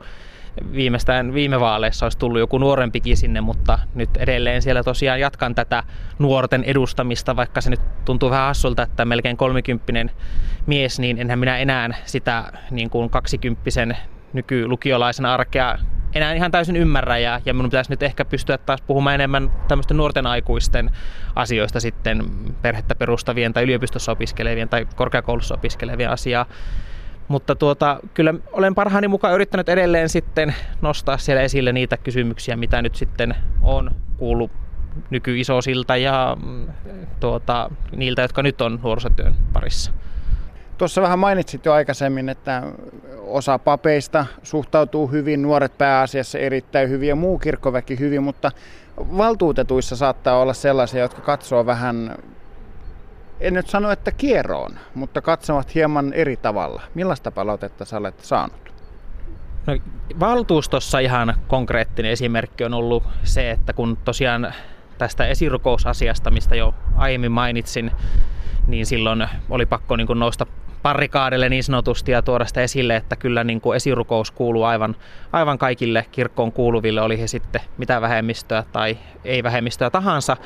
viimeistään 0.73 1.33
viime 1.33 1.59
vaaleissa 1.59 2.05
olisi 2.05 2.17
tullut 2.17 2.39
joku 2.39 2.57
nuorempikin 2.57 3.17
sinne, 3.17 3.41
mutta 3.41 3.79
nyt 3.95 4.17
edelleen 4.17 4.61
siellä 4.61 4.83
tosiaan 4.83 5.19
jatkan 5.19 5.55
tätä 5.55 5.83
nuorten 6.19 6.63
edustamista, 6.63 7.35
vaikka 7.35 7.61
se 7.61 7.69
nyt 7.69 7.81
tuntuu 8.05 8.29
vähän 8.29 8.47
hassulta, 8.47 8.83
että 8.83 9.05
melkein 9.05 9.37
kolmikymppinen 9.37 10.11
mies, 10.65 10.99
niin 10.99 11.17
enhän 11.17 11.39
minä 11.39 11.57
enää 11.57 11.89
sitä 12.05 12.43
niin 12.71 12.89
kuin 12.89 13.09
kaksikymppisen 13.09 13.97
nykylukiolaisen 14.33 15.25
arkea 15.25 15.77
enää 16.15 16.33
ihan 16.33 16.51
täysin 16.51 16.75
ymmärrä 16.75 17.17
ja, 17.17 17.41
ja 17.45 17.53
minun 17.53 17.69
pitäisi 17.69 17.91
nyt 17.91 18.03
ehkä 18.03 18.25
pystyä 18.25 18.57
taas 18.57 18.81
puhumaan 18.81 19.15
enemmän 19.15 19.51
tämmöisten 19.67 19.97
nuorten 19.97 20.27
aikuisten 20.27 20.89
asioista 21.35 21.79
sitten 21.79 22.23
perhettä 22.61 22.95
perustavien 22.95 23.53
tai 23.53 23.63
yliopistossa 23.63 24.11
opiskelevien 24.11 24.69
tai 24.69 24.87
korkeakoulussa 24.95 25.55
opiskelevien 25.55 26.09
asiaa. 26.09 26.45
Mutta 27.27 27.55
tuota, 27.55 27.99
kyllä 28.13 28.33
olen 28.51 28.75
parhaani 28.75 29.07
mukaan 29.07 29.33
yrittänyt 29.33 29.69
edelleen 29.69 30.09
sitten 30.09 30.55
nostaa 30.81 31.17
siellä 31.17 31.41
esille 31.41 31.73
niitä 31.73 31.97
kysymyksiä, 31.97 32.55
mitä 32.55 32.81
nyt 32.81 32.95
sitten 32.95 33.35
on 33.61 33.91
kuullut 34.17 34.51
nykyisosilta 35.09 35.97
ja 35.97 36.37
mm, 36.45 36.67
tuota, 37.19 37.69
niiltä, 37.95 38.21
jotka 38.21 38.43
nyt 38.43 38.61
on 38.61 38.79
nuorisotyön 38.83 39.35
parissa. 39.53 39.91
Tuossa 40.81 41.01
vähän 41.01 41.19
mainitsit 41.19 41.65
jo 41.65 41.73
aikaisemmin, 41.73 42.29
että 42.29 42.63
osa 43.19 43.59
papeista 43.59 44.25
suhtautuu 44.43 45.07
hyvin, 45.07 45.41
nuoret 45.41 45.77
pääasiassa 45.77 46.39
erittäin 46.39 46.89
hyvin 46.89 47.09
ja 47.09 47.15
muu 47.15 47.39
kirkkoväki 47.39 47.99
hyvin, 47.99 48.23
mutta 48.23 48.51
valtuutetuissa 48.97 49.95
saattaa 49.95 50.39
olla 50.39 50.53
sellaisia, 50.53 51.01
jotka 51.01 51.21
katsoo 51.21 51.65
vähän, 51.65 52.17
en 53.39 53.53
nyt 53.53 53.67
sano, 53.67 53.91
että 53.91 54.11
kieroon, 54.11 54.71
mutta 54.95 55.21
katsovat 55.21 55.75
hieman 55.75 56.13
eri 56.13 56.37
tavalla. 56.37 56.81
Millaista 56.93 57.31
palautetta 57.31 57.85
sä 57.85 57.97
olet 57.97 58.19
saanut? 58.19 58.73
No, 59.67 59.77
valtuustossa 60.19 60.99
ihan 60.99 61.35
konkreettinen 61.47 62.11
esimerkki 62.11 62.63
on 62.63 62.73
ollut 62.73 63.03
se, 63.23 63.51
että 63.51 63.73
kun 63.73 63.97
tosiaan 64.05 64.53
tästä 64.97 65.27
esirukousasiasta, 65.27 66.31
mistä 66.31 66.55
jo 66.55 66.73
aiemmin 66.95 67.31
mainitsin, 67.31 67.91
niin 68.67 68.85
silloin 68.85 69.27
oli 69.49 69.65
pakko 69.65 69.95
niin 69.95 70.07
nousta 70.15 70.45
parrikaadelle 70.81 71.49
niin 71.49 71.63
sanotusti 71.63 72.11
ja 72.11 72.21
tuoda 72.21 72.45
sitä 72.45 72.61
esille, 72.61 72.95
että 72.95 73.15
kyllä 73.15 73.43
niin 73.43 73.61
kuin 73.61 73.75
esirukous 73.75 74.31
kuuluu 74.31 74.63
aivan, 74.63 74.95
aivan 75.31 75.57
kaikille 75.57 76.05
kirkkoon 76.11 76.51
kuuluville, 76.51 77.01
oli 77.01 77.19
he 77.19 77.27
sitten 77.27 77.61
mitä 77.77 78.01
vähemmistöä 78.01 78.63
tai 78.71 78.97
ei 79.25 79.43
vähemmistöä 79.43 79.89
tahansa, 79.89 80.37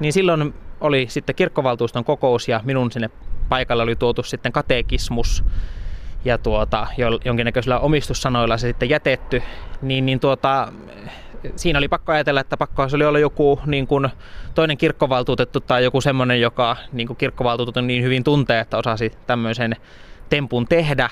niin 0.00 0.12
silloin 0.12 0.54
oli 0.80 1.06
sitten 1.08 1.34
kirkkovaltuuston 1.34 2.04
kokous 2.04 2.48
ja 2.48 2.60
minun 2.64 2.92
sinne 2.92 3.10
paikalle 3.48 3.82
oli 3.82 3.96
tuotu 3.96 4.22
sitten 4.22 4.52
katekismus 4.52 5.44
ja 6.24 6.38
tuota, 6.38 6.86
jonkinnäköisillä 7.24 7.78
omistussanoilla 7.78 8.56
se 8.56 8.66
sitten 8.66 8.90
jätetty, 8.90 9.42
niin, 9.82 10.06
niin 10.06 10.20
tuota, 10.20 10.72
siinä 11.56 11.78
oli 11.78 11.88
pakko 11.88 12.12
ajatella, 12.12 12.40
että 12.40 12.56
pakko 12.56 12.88
se 12.88 12.96
oli 12.96 13.04
olla 13.04 13.18
joku 13.18 13.60
niin 13.66 13.86
kuin, 13.86 14.08
toinen 14.54 14.78
kirkkovaltuutettu 14.78 15.60
tai 15.60 15.84
joku 15.84 16.00
semmoinen, 16.00 16.40
joka 16.40 16.76
niin 16.92 17.06
kuin 17.06 17.16
kirkkovaltuutettu 17.16 17.80
niin 17.80 18.02
hyvin 18.02 18.24
tuntee, 18.24 18.60
että 18.60 18.78
osasi 18.78 19.12
tämmöisen 19.26 19.76
tempun 20.28 20.66
tehdä. 20.66 21.10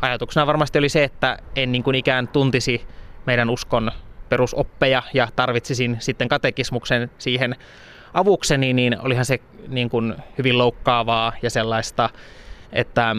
Ajatuksena 0.00 0.46
varmasti 0.46 0.78
oli 0.78 0.88
se, 0.88 1.04
että 1.04 1.38
en 1.56 1.72
niin 1.72 1.82
kuin 1.82 1.94
ikään 1.94 2.28
tuntisi 2.28 2.86
meidän 3.26 3.50
uskon 3.50 3.90
perusoppeja 4.28 5.02
ja 5.14 5.28
tarvitsisin 5.36 5.96
sitten 6.00 6.28
katekismuksen 6.28 7.10
siihen 7.18 7.56
avukseni, 8.14 8.72
niin 8.72 8.96
olihan 9.00 9.24
se 9.24 9.38
niin 9.68 9.90
kuin 9.90 10.14
hyvin 10.38 10.58
loukkaavaa 10.58 11.32
ja 11.42 11.50
sellaista, 11.50 12.10
että 12.72 13.16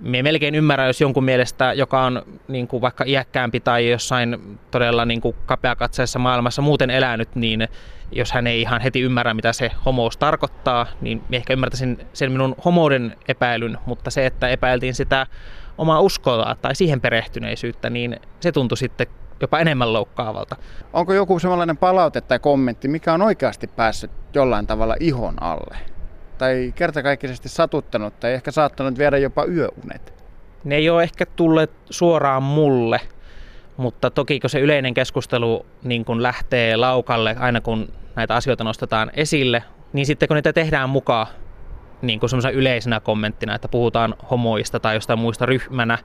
me 0.00 0.22
melkein 0.22 0.54
ymmärrän, 0.54 0.86
jos 0.86 1.00
jonkun 1.00 1.24
mielestä, 1.24 1.72
joka 1.72 2.04
on 2.04 2.22
niin 2.48 2.68
kuin 2.68 2.80
vaikka 2.80 3.04
iäkkäämpi 3.06 3.60
tai 3.60 3.90
jossain 3.90 4.58
todella 4.70 5.04
niin 5.04 5.20
kuin 5.20 5.36
kapeakatseessa 5.46 6.18
maailmassa 6.18 6.62
muuten 6.62 6.90
elänyt, 6.90 7.34
niin 7.34 7.68
jos 8.12 8.32
hän 8.32 8.46
ei 8.46 8.60
ihan 8.60 8.80
heti 8.80 9.00
ymmärrä, 9.00 9.34
mitä 9.34 9.52
se 9.52 9.70
homous 9.84 10.16
tarkoittaa, 10.16 10.86
niin 11.00 11.22
ehkä 11.32 11.52
ymmärtäisin 11.52 11.98
sen 12.12 12.32
minun 12.32 12.54
homouden 12.64 13.16
epäilyn, 13.28 13.78
mutta 13.86 14.10
se, 14.10 14.26
että 14.26 14.48
epäiltiin 14.48 14.94
sitä 14.94 15.26
omaa 15.78 16.00
uskoa 16.00 16.56
tai 16.62 16.74
siihen 16.74 17.00
perehtyneisyyttä, 17.00 17.90
niin 17.90 18.20
se 18.40 18.52
tuntui 18.52 18.78
sitten 18.78 19.06
jopa 19.40 19.58
enemmän 19.58 19.92
loukkaavalta. 19.92 20.56
Onko 20.92 21.14
joku 21.14 21.38
sellainen 21.38 21.76
palaute 21.76 22.20
tai 22.20 22.38
kommentti, 22.38 22.88
mikä 22.88 23.14
on 23.14 23.22
oikeasti 23.22 23.66
päässyt 23.66 24.10
jollain 24.34 24.66
tavalla 24.66 24.96
ihon 25.00 25.42
alle? 25.42 25.76
Tai 26.40 26.72
kertakaikkisesti 26.76 27.48
satuttanut 27.48 28.20
tai 28.20 28.32
ehkä 28.32 28.50
saattanut 28.50 28.98
viedä 28.98 29.18
jopa 29.18 29.44
yöunet? 29.44 30.20
ne 30.64 30.74
ei 30.74 30.90
ole 30.90 31.02
ehkä 31.02 31.26
tulleet 31.26 31.70
suoraan 31.90 32.42
mulle, 32.42 33.00
mutta 33.76 34.10
toki 34.10 34.40
kun 34.40 34.50
se 34.50 34.60
yleinen 34.60 34.94
keskustelu 34.94 35.66
niin 35.82 36.04
kun 36.04 36.22
lähtee 36.22 36.76
laukalle 36.76 37.36
aina 37.38 37.60
kun 37.60 37.92
näitä 38.16 38.34
asioita 38.34 38.64
nostetaan 38.64 39.10
esille, 39.14 39.64
niin 39.92 40.06
sitten 40.06 40.28
kun 40.28 40.34
niitä 40.34 40.52
tehdään 40.52 40.90
mukaan 40.90 41.26
niin 42.02 42.20
kuin 42.20 42.30
yleisenä 42.52 43.00
kommenttina, 43.00 43.54
että 43.54 43.68
puhutaan 43.68 44.14
homoista 44.30 44.80
tai 44.80 44.94
jostain 44.94 45.18
muista 45.18 45.46
ryhmänä, 45.46 45.98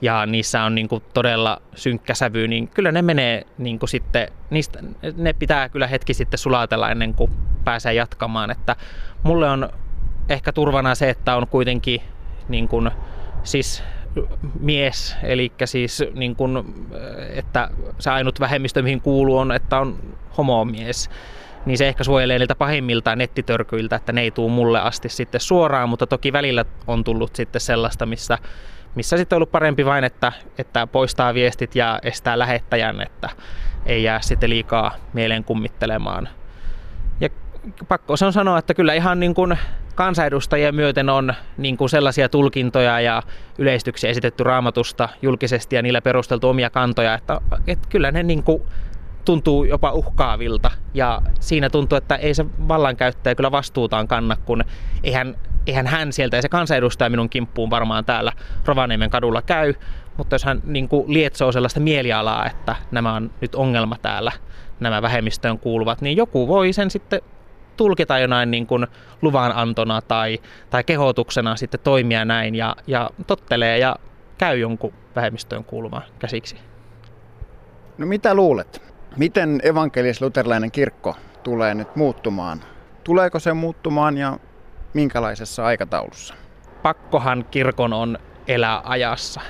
ja 0.00 0.26
niissä 0.26 0.62
on 0.62 0.74
niin 0.74 0.88
kuin 0.88 1.02
todella 1.14 1.62
synkkä 1.74 2.14
sävy, 2.14 2.48
niin 2.48 2.68
kyllä 2.68 2.92
ne 2.92 3.02
menee 3.02 3.46
niin 3.58 3.78
kuin 3.78 3.90
sitten, 3.90 4.28
niistä, 4.50 4.78
ne 5.16 5.32
pitää 5.32 5.68
kyllä 5.68 5.86
hetki 5.86 6.14
sitten 6.14 6.38
sulatella 6.38 6.90
ennen 6.90 7.14
kuin 7.14 7.30
pääsee 7.62 7.94
jatkamaan. 7.94 8.50
Että 8.50 8.76
mulle 9.22 9.50
on 9.50 9.68
ehkä 10.28 10.52
turvana 10.52 10.94
se, 10.94 11.10
että 11.10 11.36
on 11.36 11.46
kuitenkin 11.46 12.02
niin 12.48 12.68
kuin, 12.68 12.90
siis 13.42 13.84
mies, 14.60 15.16
eli 15.22 15.52
siis 15.64 16.04
niin 16.14 16.36
kuin, 16.36 16.74
että 17.34 17.70
se 17.98 18.10
ainut 18.10 18.40
vähemmistö, 18.40 18.82
mihin 18.82 19.00
kuuluu 19.00 19.38
on, 19.38 19.52
että 19.52 19.78
on 19.78 19.98
homomies 20.38 21.10
niin 21.66 21.78
se 21.78 21.88
ehkä 21.88 22.04
suojelee 22.04 22.38
niiltä 22.38 22.54
pahimmilta 22.54 23.16
nettitörkyiltä, 23.16 23.96
että 23.96 24.12
ne 24.12 24.20
ei 24.20 24.30
tule 24.30 24.50
mulle 24.50 24.80
asti 24.80 25.08
sitten 25.08 25.40
suoraan, 25.40 25.88
mutta 25.88 26.06
toki 26.06 26.32
välillä 26.32 26.64
on 26.86 27.04
tullut 27.04 27.36
sitten 27.36 27.60
sellaista, 27.60 28.06
missä, 28.06 28.38
missä 28.94 29.16
sitten 29.16 29.36
on 29.36 29.38
ollut 29.38 29.52
parempi 29.52 29.84
vain, 29.84 30.04
että, 30.04 30.32
että 30.58 30.86
poistaa 30.86 31.34
viestit 31.34 31.76
ja 31.76 31.98
estää 32.02 32.38
lähettäjän, 32.38 33.00
että 33.00 33.30
ei 33.86 34.02
jää 34.02 34.20
sitten 34.20 34.50
liikaa 34.50 34.94
mieleen 35.12 35.44
kummittelemaan. 35.44 36.28
Pakko 37.88 38.16
se 38.16 38.26
on 38.26 38.32
sanoa, 38.32 38.58
että 38.58 38.74
kyllä 38.74 38.94
ihan 38.94 39.20
niin 39.20 39.34
kuin 39.34 39.58
kansanedustajia 39.94 40.72
myöten 40.72 41.08
on 41.08 41.34
niin 41.56 41.76
kuin 41.76 41.88
sellaisia 41.88 42.28
tulkintoja 42.28 43.00
ja 43.00 43.22
yleistyksiä 43.58 44.10
esitetty 44.10 44.44
raamatusta 44.44 45.08
julkisesti 45.22 45.76
ja 45.76 45.82
niillä 45.82 46.02
perusteltu 46.02 46.48
omia 46.48 46.70
kantoja, 46.70 47.14
että, 47.14 47.40
että 47.66 47.88
kyllä 47.88 48.10
ne 48.10 48.22
niin 48.22 48.42
kuin 48.42 48.62
tuntuu 49.24 49.64
jopa 49.64 49.92
uhkaavilta. 49.92 50.70
Ja 50.94 51.22
siinä 51.40 51.70
tuntuu, 51.70 51.98
että 51.98 52.16
ei 52.16 52.34
se 52.34 52.46
vallankäyttäjä 52.68 53.34
kyllä 53.34 53.52
vastuutaan 53.52 54.08
kanna, 54.08 54.36
kun 54.36 54.64
eihän, 55.04 55.36
eihän 55.66 55.86
hän 55.86 56.12
sieltä 56.12 56.36
ja 56.36 56.42
se 56.42 56.48
kansanedustaja 56.48 57.10
minun 57.10 57.30
kimppuun 57.30 57.70
varmaan 57.70 58.04
täällä 58.04 58.32
Rovaniemen 58.64 59.10
kadulla 59.10 59.42
käy, 59.42 59.74
mutta 60.16 60.34
jos 60.34 60.44
hän 60.44 60.62
niin 60.64 60.88
kuin 60.88 61.12
lietsoo 61.12 61.52
sellaista 61.52 61.80
mielialaa, 61.80 62.46
että 62.46 62.76
nämä 62.90 63.14
on 63.14 63.30
nyt 63.40 63.54
ongelma 63.54 63.96
täällä, 64.02 64.32
nämä 64.80 65.02
vähemmistöön 65.02 65.58
kuuluvat, 65.58 66.00
niin 66.00 66.16
joku 66.16 66.48
voi 66.48 66.72
sen 66.72 66.90
sitten 66.90 67.20
tulkita 67.82 68.18
jonain 68.18 68.50
niin 68.50 68.66
kuin 68.66 68.86
luvanantona 69.22 70.00
tai, 70.02 70.38
tai 70.70 70.84
kehotuksena 70.84 71.56
sitten 71.56 71.80
toimia 71.80 72.24
näin 72.24 72.54
ja, 72.54 72.76
ja 72.86 73.10
tottelee 73.26 73.78
ja 73.78 73.96
käy 74.38 74.58
jonkun 74.58 74.92
vähemmistöön 75.16 75.64
kuuluvan 75.64 76.02
käsiksi. 76.18 76.56
No 77.98 78.06
mitä 78.06 78.34
luulet? 78.34 78.82
Miten 79.16 79.60
evankelis-luterilainen 79.64 80.70
kirkko 80.70 81.16
tulee 81.42 81.74
nyt 81.74 81.96
muuttumaan? 81.96 82.60
Tuleeko 83.04 83.38
se 83.38 83.52
muuttumaan 83.52 84.18
ja 84.18 84.38
minkälaisessa 84.94 85.64
aikataulussa? 85.64 86.34
Pakkohan 86.82 87.44
kirkon 87.50 87.92
on 87.92 88.18
elää 88.48 88.80
ajassa. 88.84 89.40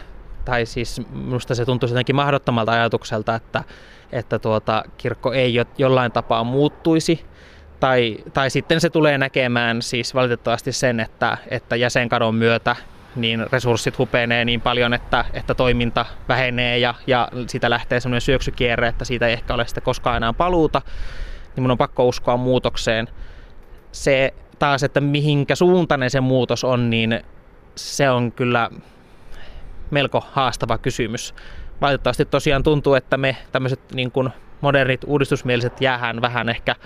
Tai 0.44 0.66
siis 0.66 1.02
minusta 1.10 1.54
se 1.54 1.64
tuntuu 1.64 1.88
jotenkin 1.88 2.16
mahdottomalta 2.16 2.72
ajatukselta, 2.72 3.34
että, 3.34 3.64
että 4.12 4.38
tuota, 4.38 4.84
kirkko 4.96 5.32
ei 5.32 5.54
jo, 5.54 5.64
jollain 5.78 6.12
tapaa 6.12 6.44
muuttuisi. 6.44 7.24
Tai, 7.82 8.16
tai 8.34 8.50
sitten 8.50 8.80
se 8.80 8.90
tulee 8.90 9.18
näkemään 9.18 9.82
siis 9.82 10.14
valitettavasti 10.14 10.72
sen, 10.72 11.00
että, 11.00 11.38
että 11.50 11.76
jäsenkadon 11.76 12.34
myötä 12.34 12.76
niin 13.16 13.46
resurssit 13.52 13.98
hupenee 13.98 14.44
niin 14.44 14.60
paljon, 14.60 14.94
että, 14.94 15.24
että 15.32 15.54
toiminta 15.54 16.06
vähenee 16.28 16.78
ja, 16.78 16.94
ja 17.06 17.28
siitä 17.46 17.70
lähtee 17.70 18.00
semmoinen 18.00 18.20
syöksykierre, 18.20 18.88
että 18.88 19.04
siitä 19.04 19.26
ei 19.26 19.32
ehkä 19.32 19.54
ole 19.54 19.66
sitten 19.66 19.82
koskaan 19.82 20.16
enää 20.16 20.32
paluuta, 20.32 20.82
niin 21.56 21.62
mun 21.62 21.70
on 21.70 21.78
pakko 21.78 22.08
uskoa 22.08 22.36
muutokseen. 22.36 23.08
Se 23.92 24.34
taas, 24.58 24.82
että 24.82 25.00
mihinkä 25.00 25.54
suuntainen 25.54 26.10
se 26.10 26.20
muutos 26.20 26.64
on, 26.64 26.90
niin 26.90 27.20
se 27.74 28.10
on 28.10 28.32
kyllä 28.32 28.70
melko 29.90 30.24
haastava 30.32 30.78
kysymys. 30.78 31.34
Valitettavasti 31.80 32.24
tosiaan 32.24 32.62
tuntuu, 32.62 32.94
että 32.94 33.16
me 33.16 33.36
tämmöiset 33.52 33.92
niin 33.92 34.12
modernit 34.60 35.04
uudistusmieliset 35.06 35.80
jäähän 35.80 36.20
vähän 36.20 36.48
ehkä 36.48 36.76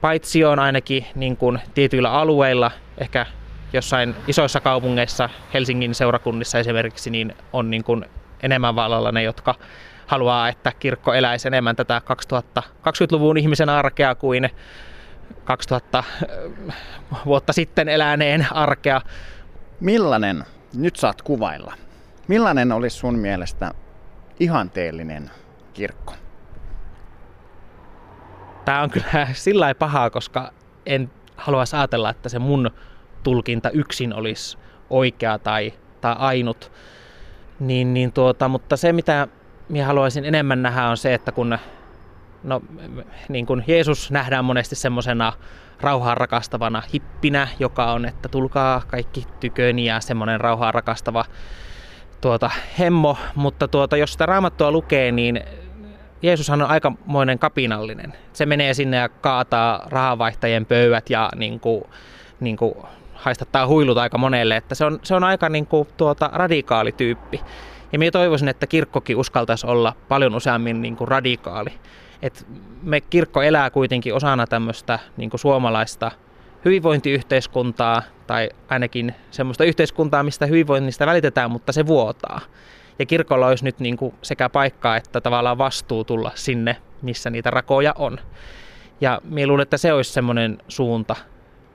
paitsi 0.00 0.44
on 0.44 0.58
ainakin 0.58 1.06
niin 1.14 1.36
kuin 1.36 1.58
tietyillä 1.74 2.12
alueilla, 2.12 2.70
ehkä 2.98 3.26
jossain 3.72 4.14
isoissa 4.26 4.60
kaupungeissa, 4.60 5.28
Helsingin 5.54 5.94
seurakunnissa 5.94 6.58
esimerkiksi, 6.58 7.10
niin 7.10 7.34
on 7.52 7.70
niin 7.70 7.84
kuin 7.84 8.04
enemmän 8.42 8.76
vallalla 8.76 9.12
ne, 9.12 9.22
jotka 9.22 9.54
haluaa, 10.06 10.48
että 10.48 10.72
kirkko 10.78 11.14
eläisi 11.14 11.48
enemmän 11.48 11.76
tätä 11.76 12.02
2020-luvun 12.58 13.36
ihmisen 13.36 13.68
arkea 13.68 14.14
kuin 14.14 14.50
2000 15.44 15.98
äh, 15.98 16.04
vuotta 17.26 17.52
sitten 17.52 17.88
eläneen 17.88 18.46
arkea. 18.52 19.00
Millainen, 19.80 20.44
nyt 20.74 20.96
saat 20.96 21.22
kuvailla, 21.22 21.74
millainen 22.28 22.72
olisi 22.72 22.96
sun 22.96 23.18
mielestä 23.18 23.70
ihanteellinen 24.40 25.30
kirkko? 25.74 26.14
Tämä 28.70 28.82
on 28.82 28.90
kyllä 28.90 29.28
sillä 29.32 29.74
pahaa, 29.74 30.10
koska 30.10 30.52
en 30.86 31.10
halua 31.36 31.64
ajatella, 31.72 32.10
että 32.10 32.28
se 32.28 32.38
mun 32.38 32.70
tulkinta 33.22 33.70
yksin 33.70 34.14
olisi 34.14 34.58
oikea 34.90 35.38
tai, 35.38 35.72
tai 36.00 36.14
ainut. 36.18 36.72
Niin, 37.60 37.94
niin 37.94 38.12
tuota, 38.12 38.48
mutta 38.48 38.76
se, 38.76 38.92
mitä 38.92 39.28
minä 39.68 39.86
haluaisin 39.86 40.24
enemmän 40.24 40.62
nähdä, 40.62 40.84
on 40.84 40.96
se, 40.96 41.14
että 41.14 41.32
kun 41.32 41.58
no, 42.44 42.62
niin 43.28 43.46
kuin 43.46 43.64
Jeesus 43.66 44.10
nähdään 44.10 44.44
monesti 44.44 44.74
semmoisena 44.74 45.32
rauhaa 45.80 46.14
rakastavana 46.14 46.82
hippinä, 46.92 47.48
joka 47.58 47.92
on, 47.92 48.06
että 48.06 48.28
tulkaa 48.28 48.82
kaikki 48.86 49.26
tyköni 49.40 49.84
ja 49.84 50.00
semmoinen 50.00 50.40
rauhaa 50.40 50.72
rakastava 50.72 51.24
tuota, 52.20 52.50
hemmo, 52.78 53.16
mutta 53.34 53.68
tuota, 53.68 53.96
jos 53.96 54.12
sitä 54.12 54.26
raamattua 54.26 54.72
lukee, 54.72 55.12
niin 55.12 55.40
Jeesushan 56.22 56.62
on 56.62 56.68
aikamoinen 56.68 57.38
kapinallinen. 57.38 58.12
Se 58.32 58.46
menee 58.46 58.74
sinne 58.74 58.96
ja 58.96 59.08
kaataa 59.08 59.86
rahavaihtajien 59.90 60.66
pöydät 60.66 61.10
ja 61.10 61.30
niin 61.36 61.60
kuin, 61.60 61.84
niin 62.40 62.56
kuin 62.56 62.74
haistattaa 63.14 63.66
huilut 63.66 63.98
aika 63.98 64.18
monelle, 64.18 64.56
että 64.56 64.74
se 64.74 64.84
on, 64.84 65.00
se 65.02 65.14
on 65.14 65.24
aika 65.24 65.48
niin 65.48 65.66
kuin, 65.66 65.88
tuota, 65.96 66.30
radikaali 66.32 66.92
tyyppi. 66.92 67.40
Ja 67.92 67.98
minä 67.98 68.10
toivoisin, 68.10 68.48
että 68.48 68.66
kirkkokin 68.66 69.16
uskaltaisi 69.16 69.66
olla 69.66 69.96
paljon 70.08 70.34
useammin 70.34 70.82
niin 70.82 70.96
kuin 70.96 71.08
radikaali. 71.08 71.70
Et 72.22 72.46
me 72.82 73.00
kirkko 73.00 73.42
elää 73.42 73.70
kuitenkin 73.70 74.14
osana 74.14 74.46
tämmöistä 74.46 74.98
niin 75.16 75.30
kuin 75.30 75.40
suomalaista 75.40 76.10
hyvinvointiyhteiskuntaa, 76.64 78.02
tai 78.26 78.48
ainakin 78.68 79.14
semmoista 79.30 79.64
yhteiskuntaa, 79.64 80.22
mistä 80.22 80.46
hyvinvoinnista 80.46 81.06
välitetään, 81.06 81.50
mutta 81.50 81.72
se 81.72 81.86
vuotaa. 81.86 82.40
Ja 83.00 83.06
kirkolla 83.06 83.46
olisi 83.46 83.64
nyt 83.64 83.80
niin 83.80 83.96
kuin 83.96 84.14
sekä 84.22 84.48
paikkaa 84.48 84.96
että 84.96 85.20
tavallaan 85.20 85.58
vastuu 85.58 86.04
tulla 86.04 86.32
sinne, 86.34 86.76
missä 87.02 87.30
niitä 87.30 87.50
rakoja 87.50 87.94
on. 87.98 88.18
Ja 89.00 89.20
minä 89.24 89.46
luulen, 89.46 89.62
että 89.62 89.76
se 89.76 89.92
olisi 89.92 90.12
semmoinen 90.12 90.58
suunta, 90.68 91.16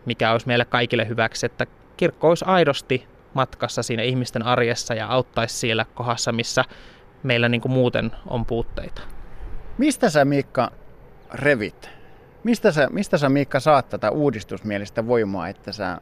mikä 0.06 0.32
olisi 0.32 0.48
meille 0.48 0.66
kaikille 0.66 1.08
hyväksi, 1.08 1.46
että 1.46 1.66
kirkko 1.98 2.30
olisi 2.30 2.46
aidosti 2.48 3.08
matkassa 3.34 3.84
siinä 3.84 4.04
ihmisten 4.04 4.44
arjessa 4.44 4.94
ja 4.94 5.08
auttaisi 5.08 5.56
siellä 5.56 5.86
kohdassa, 5.96 6.32
missä 6.32 6.64
meillä 7.24 7.50
niin 7.50 7.62
kuin 7.62 7.72
muuten 7.72 8.12
on 8.28 8.46
puutteita. 8.46 9.02
Mistä 9.78 10.10
sä 10.10 10.26
Miikka 10.26 10.72
revit? 11.34 11.90
Mistä 12.44 12.72
sä, 12.72 12.88
mistä 12.92 13.18
sä 13.18 13.30
Miikka 13.30 13.60
saat 13.60 13.90
tätä 13.90 14.12
uudistusmielistä 14.12 15.08
voimaa, 15.08 15.48
että 15.48 15.72
sä 15.72 15.98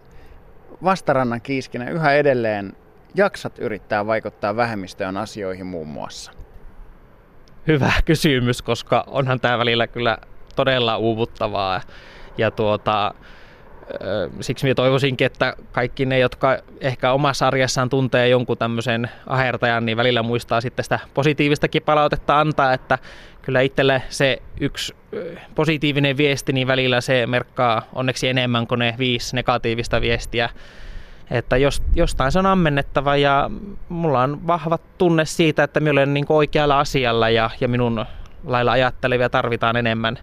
vastarannan 0.84 1.42
kiiskinä 1.42 1.90
yhä 1.90 2.14
edelleen 2.14 2.74
jaksat 3.16 3.60
yrittää 3.60 4.08
vaikuttaa 4.08 4.56
vähemmistöön 4.56 5.18
asioihin 5.18 5.66
muun 5.66 5.88
muassa? 5.88 6.32
Hyvä 7.68 7.92
kysymys, 8.06 8.62
koska 8.62 9.04
onhan 9.08 9.40
tämä 9.40 9.58
välillä 9.58 9.88
kyllä 9.88 10.18
todella 10.56 10.98
uuvuttavaa. 10.98 11.82
Ja 12.38 12.52
tuota, 12.52 13.14
siksi 14.42 14.66
minä 14.66 14.76
toivoisinkin, 14.76 15.26
että 15.26 15.54
kaikki 15.72 16.06
ne, 16.06 16.20
jotka 16.20 16.58
ehkä 16.82 17.12
omassa 17.12 17.48
arjessaan 17.48 17.90
tuntee 17.90 18.28
jonkun 18.28 18.58
tämmöisen 18.58 19.10
ahertajan, 19.28 19.86
niin 19.86 19.98
välillä 19.98 20.24
muistaa 20.24 20.62
sitten 20.62 20.84
sitä 20.84 21.00
positiivistakin 21.14 21.84
palautetta 21.84 22.40
antaa, 22.40 22.74
että 22.74 22.98
kyllä 23.42 23.62
itselle 23.62 24.02
se 24.10 24.42
yksi 24.60 24.96
positiivinen 25.56 26.18
viesti, 26.18 26.54
niin 26.54 26.68
välillä 26.68 27.02
se 27.02 27.28
merkkaa 27.28 27.82
onneksi 27.94 28.28
enemmän 28.28 28.68
kuin 28.68 28.80
ne 28.80 28.96
viisi 28.98 29.36
negatiivista 29.36 30.02
viestiä. 30.02 30.50
Että 31.34 31.58
jos, 31.58 31.84
jostain 31.96 32.32
se 32.32 32.40
on 32.40 32.46
ammennettava 32.46 33.16
ja 33.16 33.50
mulla 33.90 34.22
on 34.22 34.48
vahva 34.48 34.80
tunne 34.98 35.26
siitä, 35.26 35.64
että 35.64 35.80
minä 35.80 35.92
olen 35.92 36.14
niin 36.14 36.26
oikealla 36.30 36.80
asialla 36.80 37.30
ja, 37.30 37.50
ja 37.62 37.68
minun 37.68 38.06
lailla 38.44 38.72
ajattelevia 38.72 39.30
tarvitaan 39.30 39.76
enemmän, 39.76 40.18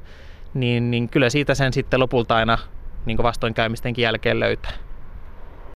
niin, 0.54 0.90
niin 0.90 1.08
kyllä 1.08 1.30
siitä 1.30 1.54
sen 1.54 1.72
sitten 1.72 2.00
lopulta 2.00 2.36
aina 2.36 2.58
niin 3.06 3.18
vastoinkäymistenkin 3.18 4.02
jälkeen 4.02 4.40
löytää. 4.40 4.72